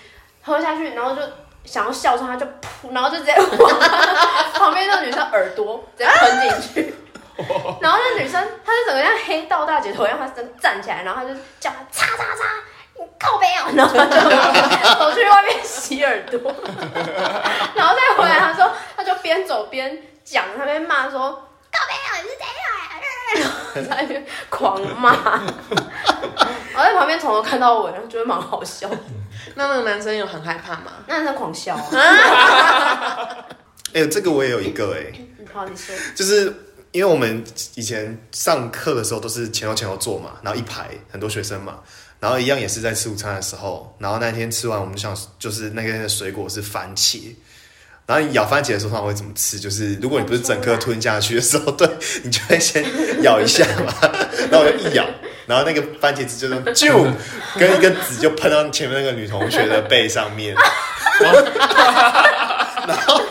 [0.43, 1.21] 喝下去，然后就
[1.65, 3.79] 想要笑出来，她就噗，然后就直接 往
[4.53, 6.93] 旁边那个女生耳朵直接喷进去。
[7.81, 12.43] 然后那女生，她就整个像黑道大姐头一样，她真站起来，然后她就叫她擦擦擦，
[12.76, 12.76] 你
[13.19, 14.11] 靠背啊，然后她就
[14.99, 16.39] 走去外面洗耳朵，
[17.75, 21.31] 然后再回来，他说，他就边走边讲，他边骂说
[21.71, 22.81] 靠背啊，你是怎样啊？
[23.75, 25.11] 然后在那边狂骂，
[26.75, 28.89] 我在旁边从头看到尾，然后觉得蛮好笑，
[29.55, 30.93] 那那个男生有很害怕吗？
[31.07, 31.81] 那在狂笑啊。
[33.93, 36.53] 哎、这个我也有一个哎、嗯好，你说，就是
[36.91, 37.43] 因为我们
[37.75, 41.79] 以前上课的时候都是前后前后坐嘛，然后一排很多学生嘛，
[42.19, 47.35] 然后一样也是在吃午餐的时候，然后那天吃完我们想就是那个水果是番茄。
[48.05, 49.59] 然后你咬番茄的时候，他会怎么吃？
[49.59, 51.87] 就是如果你不是整颗吞下去的时候，对
[52.23, 52.85] 你就会先
[53.21, 53.93] 咬一下嘛。
[54.49, 55.05] 然后我就一咬，
[55.45, 57.05] 然后那个番茄汁就这就
[57.59, 60.55] 跟一个纸就喷到前面那个女同学的背上面，
[61.19, 61.41] 然后
[62.87, 63.21] 然后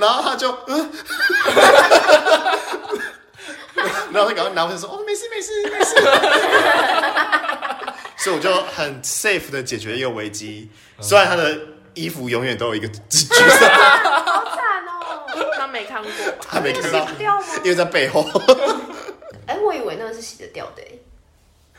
[0.00, 0.90] 然后他就嗯，
[4.12, 5.94] 然后他赶快拿回去说：“哦，没事没事没事。”
[8.18, 10.70] 所以我就很 safe 的解决一个危机。
[11.00, 11.58] 虽然他的
[11.94, 15.24] 衣服永远都有一个橘色，好惨哦，
[15.56, 16.10] 他没看过？
[16.40, 17.46] 他没看到洗不，掉吗？
[17.64, 18.28] 因为在背后。
[19.46, 21.00] 哎、我以为那个是洗得掉的、欸，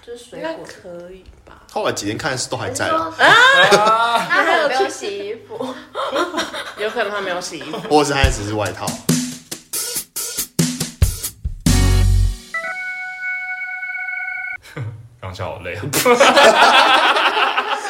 [0.02, 0.66] 就是水果。
[0.66, 1.62] 可以吧？
[1.72, 5.76] 后来几天看是都还在还是了，说那还有没有洗衣服？
[6.82, 7.78] 有可能他没有洗衣服。
[7.90, 8.88] 或者是他只是外套。
[15.30, 15.82] 刚笑好累啊，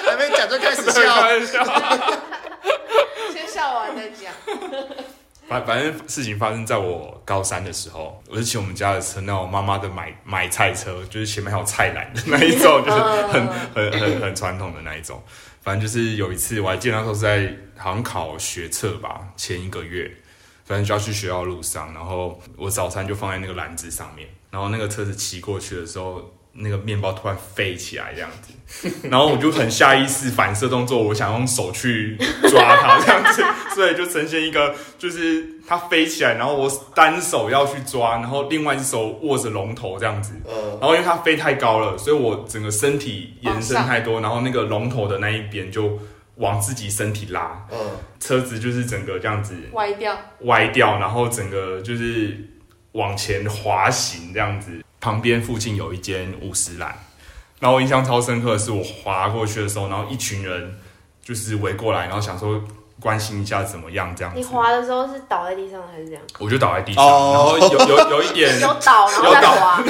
[0.06, 1.64] 还没讲就开始开笑，玩笑。
[3.32, 4.34] 先笑完再讲。
[5.48, 15.24] 反反正事情发生在我高三的时候，我是骑我们家的车，那我妈妈的买买菜车，就是前面还有菜篮的那一种，就是很很很很传统的那一种。
[15.62, 20.12] 反正就是有一次，我还记得那时候是在好像考学测吧，前一个月，
[20.66, 26.30] 反正就要去学校路上，然后我早餐就放在那个篮子上面，然后那个车子骑过去的时候，
[26.62, 32.18] 那个面包突然飞起来这样子，然后我就很下意识反射动作，我想用手去
[32.50, 33.44] 抓它这样子，
[33.74, 45.98] 所以就呈现一个就是它飞起来，然后我单手要去抓，然后另外一只手握着龙头这样子，嗯，然后因为它飞太高了，所以我整个身体延伸太多，然后那个龙头的那一边就
[46.36, 47.78] 往自己身体拉，嗯，
[48.20, 52.38] 车子就是整个这样子歪掉，歪掉，然后整个就是
[52.92, 54.72] 往前滑行这样子。
[55.02, 56.98] 旁边附近有一间五十栏，
[57.60, 60.78] 然后我印象超深刻的是，我滑过去的时候，然后一群人
[61.24, 62.62] 就是围过来，然后想说
[63.02, 66.22] 关心一下怎么样这样你，滑的时候是倒在地上还是这样？
[66.40, 69.82] 我就倒在地上，哦然后有有有一点 有倒，然后再滑。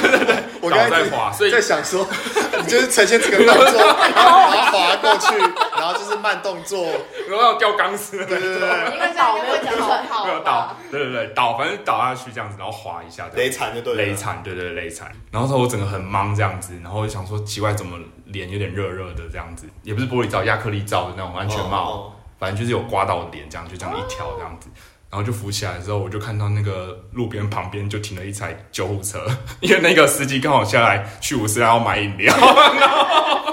[0.61, 2.05] 我 倒刚才在滑，所以在想说，
[2.59, 3.81] 你就是呈现这个动作，
[4.13, 5.37] 然后滑过去，
[5.77, 6.85] 然后就是慢动作，
[7.29, 8.59] 然后要掉钢丝对对种。
[8.59, 10.07] 对，因为倒没有讲很。
[10.09, 15.11] 好没有倒，对对对，倒，反正倒下去这样子，然后滑一下这样子，雷惨就对了，雷惨，对对对雷惨。
[15.31, 24.69] 然后说我整个很懵这样子，然后我就想说奇怪，怎么脸有点热热的这样子，也不是玻璃罩，亚克力罩的那种安全帽，哦反正就是有刮到脸，这样就这样一条这样子。
[25.12, 29.25] 然后就扶起来之后，我就看到那个路边旁边就停了一台救护车，
[29.60, 32.32] 因为那个司机刚好下来去五十要买饮料，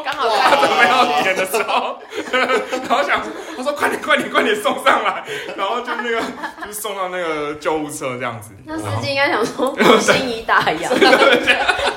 [0.04, 1.96] 刚好在准备要点的时候，
[2.30, 3.22] 然后想
[3.56, 5.24] 我说快点快点快点送上来，
[5.56, 6.20] 然后就那个
[6.66, 8.76] 就送到那个救护车这样子，那。
[8.76, 10.86] 司机应该想说， 我心已打烊，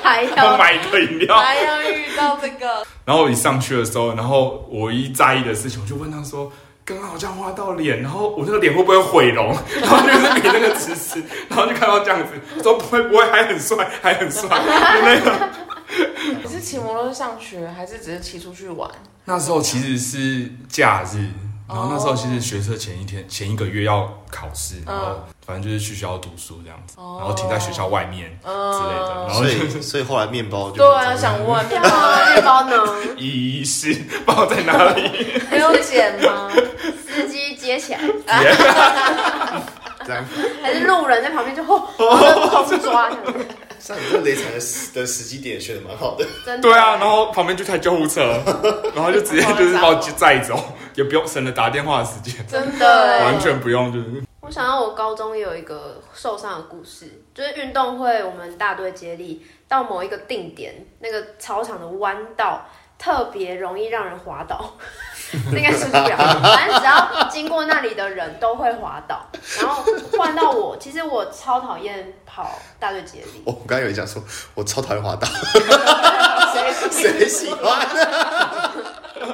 [0.02, 6.50] 还要 要买一个饮料，还要遇到这个，然后我一上去的时候，然后我一在意的事情，我就问他说
[6.90, 14.48] ：“刚刚好像画到脸，然后我那个脸会不会毁容？” 然后就是比那个姿势，然后就看到这样子，说不会不会，还很帅，还很帅。
[14.48, 15.48] 就那个
[16.42, 18.90] 你是骑摩托车上学，还是只是骑出去玩？
[19.24, 21.30] 那时候其实是假日，
[21.68, 32.76] 然后那时候其实学车前一天前一个月要考试，然后反正就是去学校读书这样子，然后停在学校外面之类的，然后所以所以后来面包就对啊，想问面包啊面包呢？
[33.18, 33.92] 一是
[34.24, 35.10] 不知道在哪里，
[35.50, 36.48] 没有剪吗？
[37.04, 38.00] 司机接起来，
[40.06, 40.24] 这样，
[40.62, 42.16] 还是路人在旁边就吼，然
[42.48, 43.10] 后就空抓
[43.80, 46.24] 像你这雷惨的时的时机点选的蛮好的。
[46.46, 46.62] 真的。
[46.62, 48.38] 对啊，然后旁边就开救护车，
[48.94, 50.62] 然后就直接就是把我载走，
[50.94, 52.86] 也不用省了打电话的时间，真的
[53.18, 53.24] 欸。
[53.24, 62.62] 完全不用就是我想到我高中也有一个受伤的故事，就是运动会我们大队接力到某一个定点，那个操场的弯道
[62.98, 64.72] 特别容易让人滑倒，
[65.54, 66.16] 应该是不了。
[66.42, 69.24] 反正只要经过那里的人都会滑倒，
[69.60, 69.84] 然后
[70.18, 74.20] 换到我，其实我超讨厌跑大队接力，我我刚刚有人讲说，
[74.56, 75.28] 我超讨厌滑倒，
[76.52, 76.72] 谁？
[76.90, 77.86] 谁喜欢？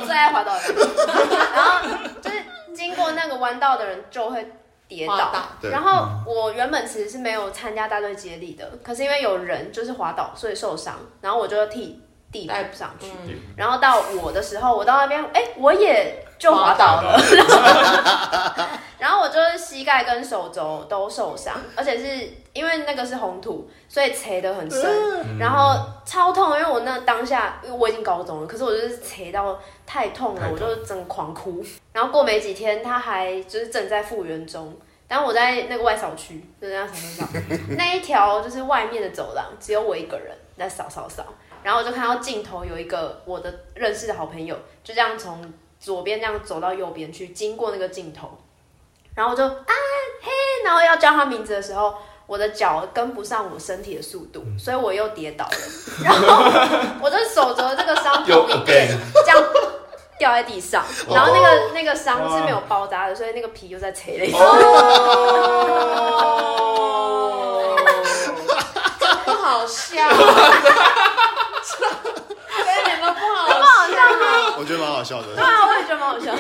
[0.05, 0.77] 最爱滑倒的人，
[1.55, 1.89] 然后
[2.21, 2.37] 就是
[2.75, 4.47] 经过那个弯道的人就会
[4.89, 5.33] 跌倒
[5.71, 13.09] 然后我原本其实是没有参加大队接力的，可是因为有人就是滑倒，所以受伤，然后我就替弟扶上去。
[13.27, 17.19] 嗯然后到我的时候，我到那边，哎，我也就滑倒了。
[18.99, 26.59] 然后我就是膝盖跟手肘都受伤，而且是因为那个是红土，所以切得很深，然后超痛。
[26.59, 31.63] 因为我那当下，因为我已经高中了，可是我就是切到太痛了，痛我就整个狂哭。
[31.93, 34.75] 然后过没几天，他还就是正在复原中。
[35.09, 37.39] 但我在那个外扫区，就在那扫扫扫，
[37.79, 41.25] 那一条就是外面的走廊，只有我一个人在扫扫扫。
[41.63, 48.37] 然后我就看到尽头有一个我的认识的好朋友，就这样从左边这样走到右边去，经过那个镜头。
[49.15, 49.75] 然后我就啊
[50.23, 50.31] 嘿，
[50.65, 51.95] 然后要叫他名字的时候，
[52.27, 55.53] 我的脚跟不上我身体的速度，所以我又跌倒了。
[56.03, 56.43] 然后
[57.01, 58.89] 我的手肘这个伤又口一变
[59.25, 59.41] 这样
[60.19, 60.85] 掉在地上。
[61.09, 64.39] 然后那个那个伤是没有包扎的，所以那个皮又在扯了一下。
[69.47, 70.19] 好笑，跟
[72.85, 74.46] 你们不好不好笑吗？
[74.59, 75.35] 我觉得蛮好笑的。
[75.35, 76.33] 对啊，我也觉得蛮好笑，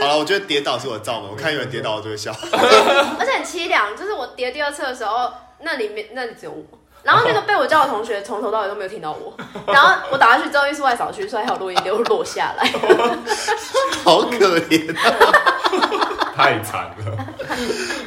[0.00, 2.32] 好了，我觉得跌倒是我的罩门，我看有人跌倒我就会笑。
[2.52, 3.96] 而且很凄凉。
[3.96, 6.64] 就是我跌第二次的时候，那里面那里只有我。
[7.02, 12.66] 然后那个被我叫的同学从头到尾都没有听到我，然后我打下去之后，因为是外扫区，所以还有录音流落下来。
[14.02, 16.32] 好可怜啊！
[16.34, 17.26] 太惨了。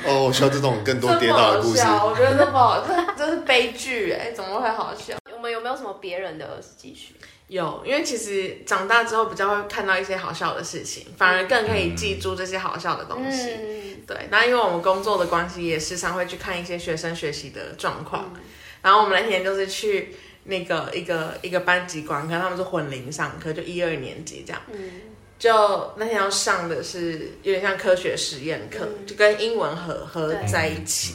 [0.07, 1.83] 哦，我需要这种更多跌倒的故事。
[1.83, 5.15] 我觉得这不好，这这是悲剧哎，怎么会好笑？
[5.31, 7.13] 我们有没有什么别人的儿时记叙？
[7.47, 13.51] 有，因为其实长大之后比较会看到一些好笑的事情，反而更可以记住这些好笑的东西。
[13.51, 18.33] 嗯，对，那因为我们工作的关系，也时常会去看一些学生学习的状况。
[18.81, 24.61] 然后我们那天就是去那个一个一个班级观看，他们是混龄上课，就一二年级这样。
[24.73, 25.01] 嗯
[25.39, 31.13] 就那天要上的是有点像科学实验课，嗯就跟英文合合在一起。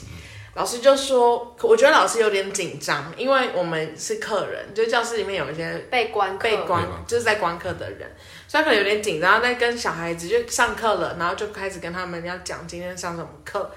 [0.54, 8.10] 老师就说，我觉得老师有点紧张，因为我们是客人，就教室里面有一些被关被关就是在观课的人，
[8.46, 13.70] 所以可能有点紧张，在跟小孩子就上课了，然后就开始跟他们要讲今天上什么课。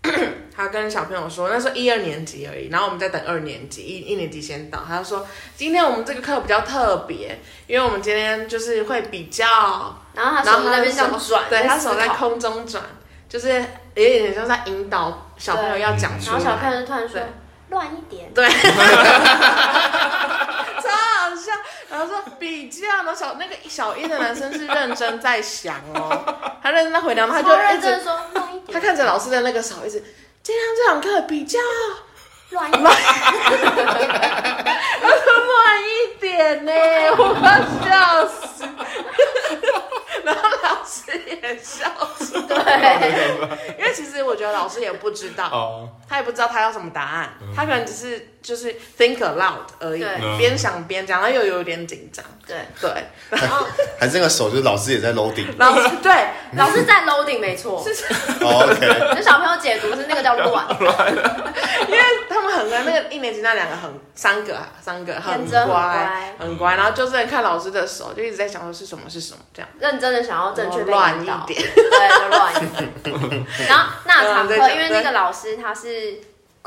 [0.54, 4.84] 他跟小朋友说，那时候一二年级而已，然后我们在等二年级，一一年级先到。
[4.86, 7.36] 他就说，今天我们这个课比较特别，
[7.66, 9.44] 因为我们今天就是会比较，
[10.14, 12.80] 然后他然后他手在那边这样转，对他手在，空中转，
[13.28, 16.38] 就是有点像在引导小朋友要讲出来。
[16.38, 17.22] 然后小朋友就突然说对。
[17.70, 18.54] 乱一点，对， 超
[20.88, 21.52] 好笑。
[21.90, 30.02] 然后说比较，然后小那个小一的男生是认真在想哦， 他认真在回答，他就超认一直真地说乱一点，他看着老师的那个手，一直
[30.42, 31.58] 今天这堂课比较
[32.52, 32.82] 乱一点，
[35.04, 36.72] 乱一点呢，
[37.18, 37.46] 我要
[37.86, 38.64] 笑死。
[40.24, 52.24] 然后老师也笑出来，对，因为其实我觉得老师也不知道，哦，他也不知道他要什么答案，他可能只是就是 think aloud 而已对，边想边讲，然后又有点紧张。
[52.46, 52.90] 对，对，
[53.28, 53.66] 然后
[54.00, 55.44] 还是那个手，就是老师也在 loading。
[55.58, 56.10] 老师 对，
[56.56, 57.84] 老师在 loading 没错，
[58.40, 65.66] 哦 OK，就小朋友解读是那个叫乱， 因为他们很乖，那个一年级那两个很三个啊三个很乖。
[65.66, 73.46] 乖很乖，然后就是看老师的手，就一直在想说是什么是什么这样，认真的想要正确被乱一，点，对，就乱一点。
[73.68, 76.18] 然后那堂课，因为那个老师他是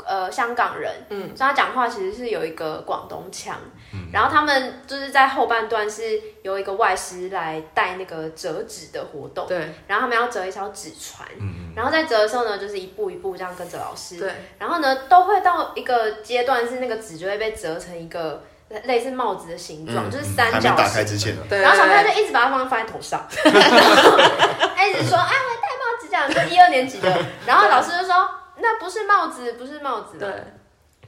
[0.06, 1.28] 呃香港人，嗯。
[1.36, 3.56] 所以他讲话其实是有一个广东腔。
[3.92, 4.08] 嗯。
[4.12, 9.58] 然后他们就是在后半段是由一个外师来带那个折纸的活动，对。
[9.86, 18.42] 然后他们要折一条纸船，嗯然后在折的时候呢，就是一步一步这样跟着老师，对，然后呢都会到一个阶段是那个纸就会被折成一个
[18.84, 21.02] 类似帽子的形状，嗯就是嗯还没三角打开。
[21.04, 28.28] 之前，对，然后小朋友就一直把它放放在头上， 他一直说：“哎，我戴帽子这样。”就一二年级的，然后老师就说
[28.62, 30.30] ：“那不是帽子，不是帽子。”对。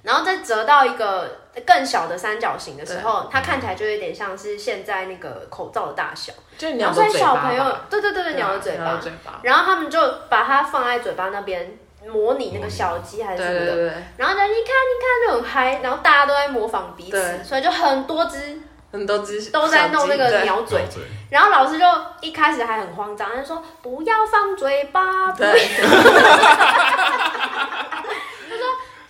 [0.03, 6.31] 然后再折到一个更小的三角形的时候，它看起来就有点像是现在那个口罩的大小。
[6.59, 8.99] 就鸟的嘴巴小朋友，对对对对，鸟的嘴巴。
[9.01, 9.99] 嘴巴，然后他们就
[10.29, 18.61] 把它放在嘴巴那边模拟那个小鸡还是什么的，然后就你看你看就很嗨，然后大家都在模仿彼此，所以就很多只
[18.95, 20.87] 很多只都在弄那个鸟嘴。
[20.89, 21.85] 嘴，然后老师就
[22.21, 25.51] 一开始还很慌张，他就说不要放嘴巴，不对，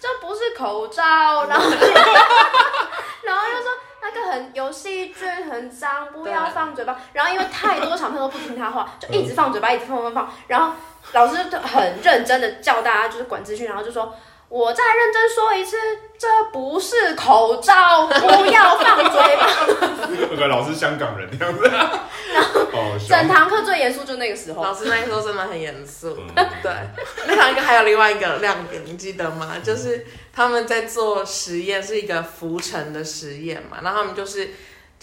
[0.00, 1.68] 这不是口罩，然后
[3.24, 3.70] 然后就说
[4.00, 6.98] 那个很有细菌，很脏，不要放嘴巴。
[7.12, 10.30] 然后因为太多小朋友都不听他话，就一直放嘴巴，一直放放放。
[10.46, 10.72] 然后
[11.12, 14.16] 老师就很认真的叫大家就是管秩序，然后就说。
[14.48, 15.76] 我再认真说一次，
[16.16, 19.48] 这不是口罩，不要放嘴巴。
[20.30, 21.66] 那个老师香港人这样子，
[22.72, 26.16] 哦，整堂课最严肃就那个时候老，师那时候真的很严肃。
[26.36, 26.72] 嗯对，
[27.26, 29.56] 那堂课还有另外一个亮点，你记得吗？
[29.62, 33.78] 就是他们在做实验，是一个浮沉的实验嘛。
[33.82, 34.50] 然后他们就是，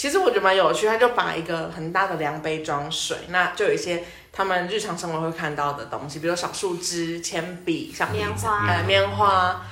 [0.01, 8.65] 其实我觉得蛮有趣，他就把一个很大的量杯装水，那就有一些他们日常生活会看到的东西，比如小树枝、铅笔、橡棉花。
[8.67, 9.63] 呃，棉花，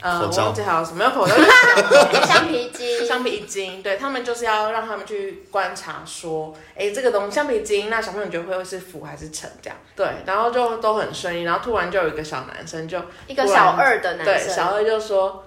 [0.00, 9.78] 呃，我忘记还有什么，没有口罩，就是橡皮筋，橡皮筋， 对他们就是要让他们去观察说，哎，这个东西橡皮筋，那小朋友觉得会是浮还是沉这样？
[9.94, 15.44] 对，然后就都很顺利，然后突然就有一个小男生就一个小二的男对生，小二就说，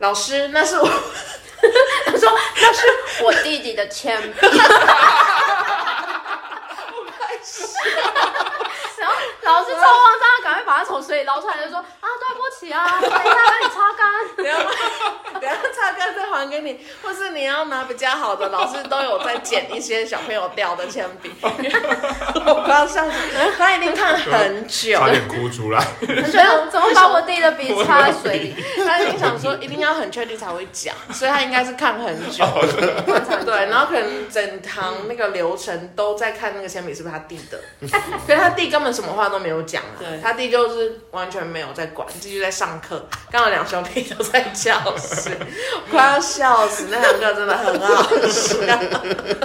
[0.00, 0.90] 老师，那是我，
[2.06, 2.86] 他说那是
[3.22, 4.38] 我弟弟的铅笔。
[8.98, 14.04] 然后老师超慌张，赶快把他从水里捞出来，就说啊，对不起啊，等一下帮你擦干。
[14.36, 14.52] 等下
[15.34, 21.32] 等一下擦干再还给你，或是你要拿比较好的，老师都有在捡一些小朋友掉的铅笔。
[22.66, 23.12] 我不要笑死，
[23.56, 25.80] 他一定看很久差，点哭出来。
[26.00, 28.64] 他觉得怎么把我弟的笔插在水里？
[28.84, 32.44] 他一定想说一定要很确定才会讲，所以他应该是看很久。
[33.06, 37.60] 观察对，然后可能整堂那个流程都在看那个铅笔是不是他弟的，
[38.26, 43.08] 可是他弟根本什么话都没有讲啊对，他弟就是完全没有在管，继续在上课。
[43.30, 45.30] 刚好两兄弟都在教室，
[45.88, 48.66] 快要笑死，那堂课真的很好笑。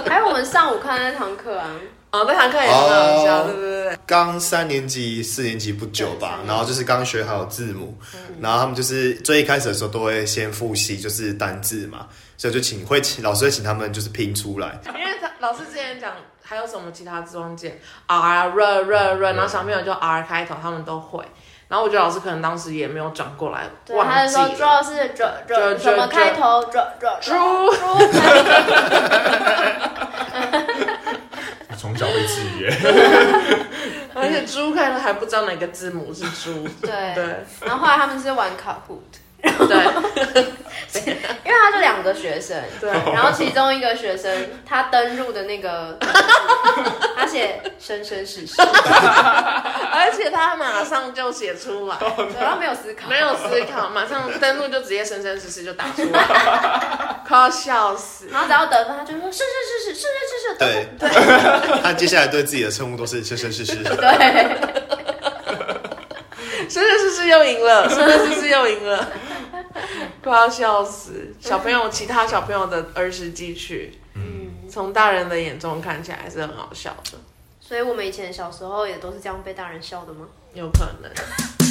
[0.08, 1.70] 还有我们上午看的那堂课啊，
[2.12, 3.98] 哦，那堂课也很好笑，哦对对对。
[4.06, 7.98] 刚三年级、四年级不久吧，然后就是刚学好字母，
[8.40, 12.06] 然后他们就是最一开始的时候都会先复习就是单字嘛，
[12.36, 17.74] 所以就请会请老师会请他们就是拼出来，因为他老师之前讲还有什么其他字忘记了
[18.06, 21.24] R R R R，然后小朋友就 R 开头，他们都会。
[21.68, 24.62] 然后我觉得老师可能当时也没有转过来，对，他忘记就说主。
[24.62, 27.32] 要是这这什么开头，这这猪
[31.82, 32.68] 从小被制约，
[34.14, 36.64] 而且猪看了还不知道哪个字母是猪。
[36.80, 37.24] 对对。
[37.66, 38.80] 然后后来他们是玩卡
[39.42, 40.44] 对。
[40.92, 44.30] 因为他就两个学生，对，然后其中一个学生
[44.66, 45.98] 他登入的那个，
[47.16, 52.34] 他写生生世世， 而且他马上就写出来，对。
[52.38, 56.22] 他没有思考，没有思考，马上登录就直接生生世世就打出来，
[57.26, 58.28] 快要笑死。
[58.30, 59.44] 然后只要得分，他就说是是
[59.84, 60.86] 是是是是是，对。
[60.98, 61.08] 对。
[61.82, 63.76] 他接下来对自己的称呼都是生生世世。
[63.76, 63.96] 对，
[66.68, 69.08] 生生世世又赢了，生生世世又赢了，
[70.22, 71.34] 快要笑死。
[71.40, 77.18] 小朋友，其他小朋友的儿时记趣，嗯，从大人的眼中看起来还是很好笑的，
[77.60, 80.28] 所以我们以前小时候也都是这样被大人笑的吗？
[80.54, 81.12] 有可能。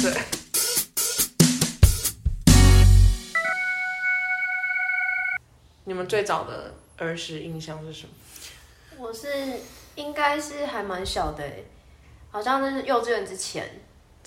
[0.02, 0.22] 对。
[5.84, 8.12] 你们最早的儿时印象是什么？
[8.98, 9.28] 我是
[9.94, 11.64] 应该是还蛮小的欸，
[12.30, 13.80] 好像是幼稚园之前，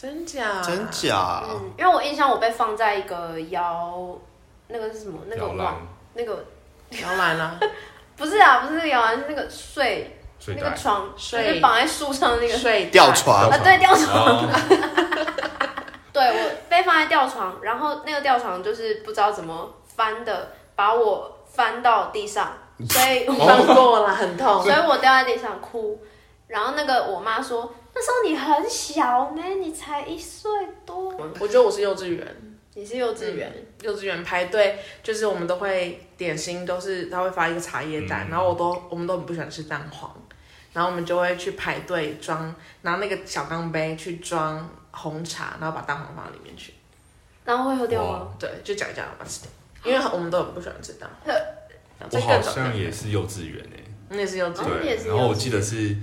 [0.05, 0.61] 真假？
[0.61, 1.41] 真假？
[1.49, 4.15] 嗯，因为我印象我被放在一个摇，
[4.67, 5.19] 那个是什么？
[5.27, 5.75] 那个摇
[6.13, 6.45] 那个
[6.91, 7.59] 摇篮啊，
[8.15, 14.45] 不是啊，不是那个摇篮，是那个睡睡袋那个床，睡就是绑在树上的那个睡吊床啊，对，吊床。
[14.45, 14.49] 哦
[16.13, 22.53] 对我被放在吊床，然后那个吊床就是不知道怎么翻的，把我翻到地上，
[22.87, 24.71] 所以我、翻过了，很痛所。
[24.71, 25.99] 以我掉在地上哭。
[26.47, 30.49] 然后那个我妈说，那时候你很小呢，你才一岁
[30.85, 31.15] 多。
[31.39, 32.27] 我觉得我是幼稚园，
[32.75, 38.29] 你是幼稚园，幼稚园排队，就是我们都会点心，都是他会发一个茶叶蛋，嗯。
[38.29, 40.15] 然后我都我们都很不喜欢吃蛋黄，
[40.73, 46.73] 然后我们就会去排队装，拿那个小钢杯去装红茶，然后把蛋黄放到里面去，
[47.43, 48.27] 然后会喝掉吗？
[48.37, 49.51] 对，就搅一搅把它吃掉，
[49.91, 51.09] 因为我们都很不喜欢吃蛋。
[52.11, 55.95] 我好像也是幼稚园诶、你也是幼稚哦园，然后我记得是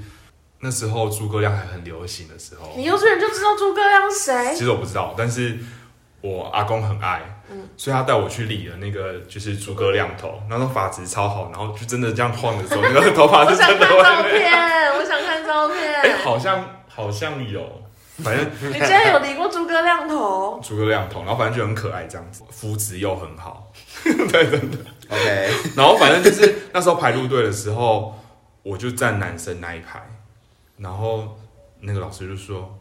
[0.64, 4.64] 那时候诸葛亮还很流行的时候，你幼稚园就知道诸葛亮是谁其？
[4.64, 5.58] 实我不知道，但是
[6.20, 13.86] 我阿公很爱，嗯所以他带我去理了那个就是诸葛亮头，然后发质超好，然后就真的这样晃的时候，那个头发我是真的。
[13.88, 16.18] 我想看照片，我想看照哎、片。
[16.18, 17.82] 好像好像有，
[18.22, 20.60] 反正你竟然有理过诸葛亮头？
[20.62, 23.72] 诸葛亮头，然后反正就很可爱这样子，肤质又很好，
[24.04, 24.80] 对对对。
[25.08, 28.16] OK，然后反正就是那时候排路队的时候，
[28.62, 30.00] 我就站男生那一排，
[30.82, 31.38] 然后
[31.80, 32.76] 那个老师就说：“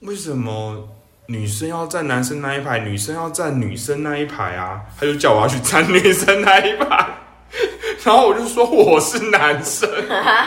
[0.00, 0.88] 为什么
[1.26, 7.08] 女生要站男生那一排，女生要站女生那一排啊？”他就叫我要去站女生那一排，
[8.04, 9.90] 然后我就说我是男生，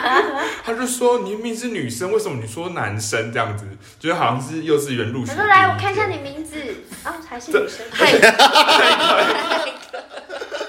[0.64, 3.30] 他就说你明明是女生，为什么你说男生？
[3.32, 3.66] 这样子？
[4.00, 6.56] 觉得好像是幼稚园入学说来，我看一下你名字，
[7.04, 7.84] 哦，还是女生。
[7.98, 8.20] 对，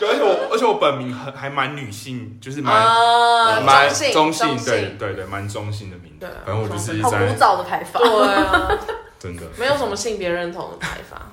[0.09, 2.75] 而且我而且我本名很还蛮女性，就是蛮。
[2.75, 6.27] 啊，蛮中性，中性，性对对对，蛮中性的名字。
[6.45, 7.99] 反正我就是好古在早的排法。
[7.99, 8.69] 对啊，
[9.19, 11.31] 真的，没有什么性别认同的排法。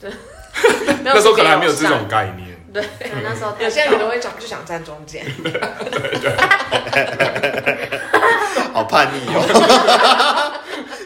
[0.00, 0.12] 对，
[1.02, 2.48] 那时候可能还没有这种概念。
[2.48, 2.58] 善。
[2.70, 2.84] 对，
[3.24, 5.24] 那时候对，有些人可能会讲就想站中间。
[8.74, 10.60] 好叛逆哦，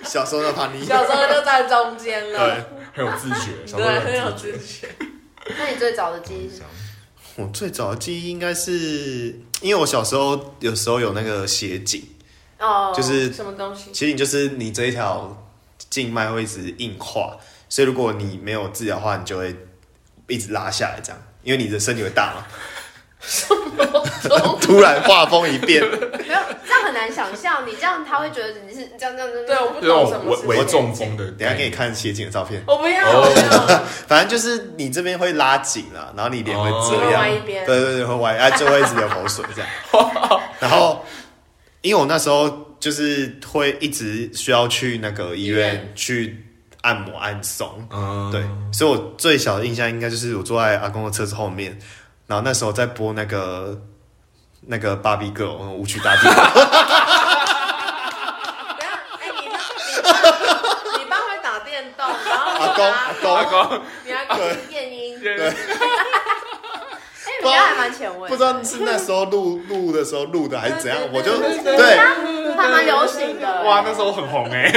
[0.04, 0.84] 小时候的叛逆。
[0.84, 4.88] 小时候就站中间了对了，，很有自觉，小时候对，很有自自觉。
[5.58, 6.68] 那你最早的记忆是什么？
[7.36, 12.02] 我最早的记忆应该是，因为我小时候有时候有那个斜颈，
[12.58, 13.90] 哦，就是什么东西？
[13.92, 15.44] 斜颈就是你这一条
[15.88, 17.36] 静脉会一直硬化，
[17.68, 19.56] 所以如果你没有治疗的话，你就会
[20.28, 22.46] 一直拉下来这样，因为你的身体会大嘛。
[24.60, 25.80] 突然画风一变，
[26.82, 27.66] 样很难想象。
[27.66, 29.46] 你这样他会觉得你是这样这样这样。
[29.46, 31.70] 对，我不懂什么是微微斜中风的，等一下给你。
[31.72, 32.62] 看斜颈的照片。
[32.66, 33.82] 我不要，哦我不要。
[34.06, 39.70] 反正就是你这边会拉紧了，然后你脸会哦这样，会歪一边对对对，会歪，啊就会一直流口水这样。
[40.60, 41.04] 然后，
[41.80, 46.44] 因为我那时候就是会一直需要去那个医医院院去
[46.82, 51.78] 按摩按松，嗯，对，所以我最小的印象应该就是我坐在阿公的车子后面，
[52.26, 53.80] 然后那时候在播那个
[54.66, 56.42] 那个芭比 girl 舞曲大帝，等一下，
[59.18, 59.28] 哎，
[60.98, 63.34] 你爸会打电动，然后阿公阿公。
[63.36, 64.36] 阿公，你还搞
[64.68, 65.36] 电音，对。
[65.36, 65.54] 对，哎，
[67.40, 71.98] 你们家还蛮前卫，不知道是那时候录录的时候录的还是怎样，我就对，
[72.56, 73.62] 还蛮流行的。
[73.64, 74.70] 哇，那时候很红哎。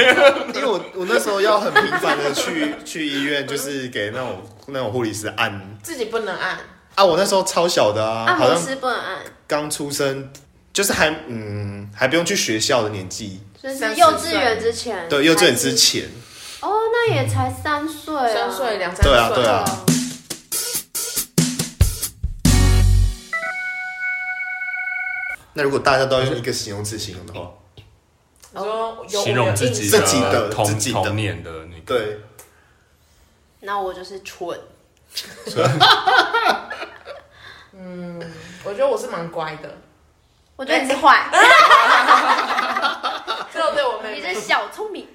[0.54, 5.78] 因为我我那时候要很频繁的去 去医院，就是给那种那种护理师按。
[5.84, 6.58] 自己不能按，
[6.96, 10.32] 啊，我那时候超小的啊，按摩好像师不能按，刚出生，
[10.72, 15.10] 就是还嗯还不用去学校的年纪，就是幼稚园之前。
[15.10, 15.76] 对，幼稚园之。
[15.76, 16.10] 前，
[16.62, 18.34] 哦，那也才三岁啊。
[18.34, 19.66] 三岁两三岁，对啊对啊。
[25.54, 27.52] 那如果大家都用一个形容词形容的话，
[28.54, 31.02] 我说有形容自己自己的童自己的。
[31.02, 32.22] 童年的那个，对，
[33.60, 34.58] 那我就是蠢。
[37.78, 38.20] 嗯，
[38.64, 39.70] 我觉得我是蛮乖的，
[40.56, 41.30] 我觉得你是坏，
[43.52, 45.08] 只有对我妹妹你是，小聪明。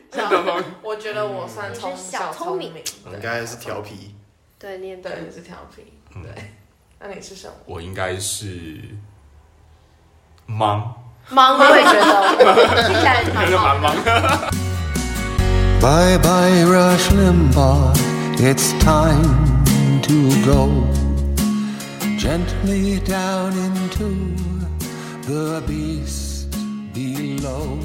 [0.83, 4.15] 我觉得我算聪你是小小聪聪明明，应对该是调皮，
[4.59, 6.53] 对，你也对，你是调皮，对。
[6.99, 7.55] 那你是什么？
[7.65, 8.79] 我应该是
[10.45, 10.95] 忙，
[11.31, 13.81] 忙，我也觉得，听起来 蛮忙。
[13.81, 13.95] 忙。
[15.81, 17.97] Bye bye, Rush Limbaugh.
[18.37, 19.25] It's time
[20.03, 20.69] to go
[22.21, 24.11] gently down into
[25.23, 26.51] the beast
[26.93, 27.79] below.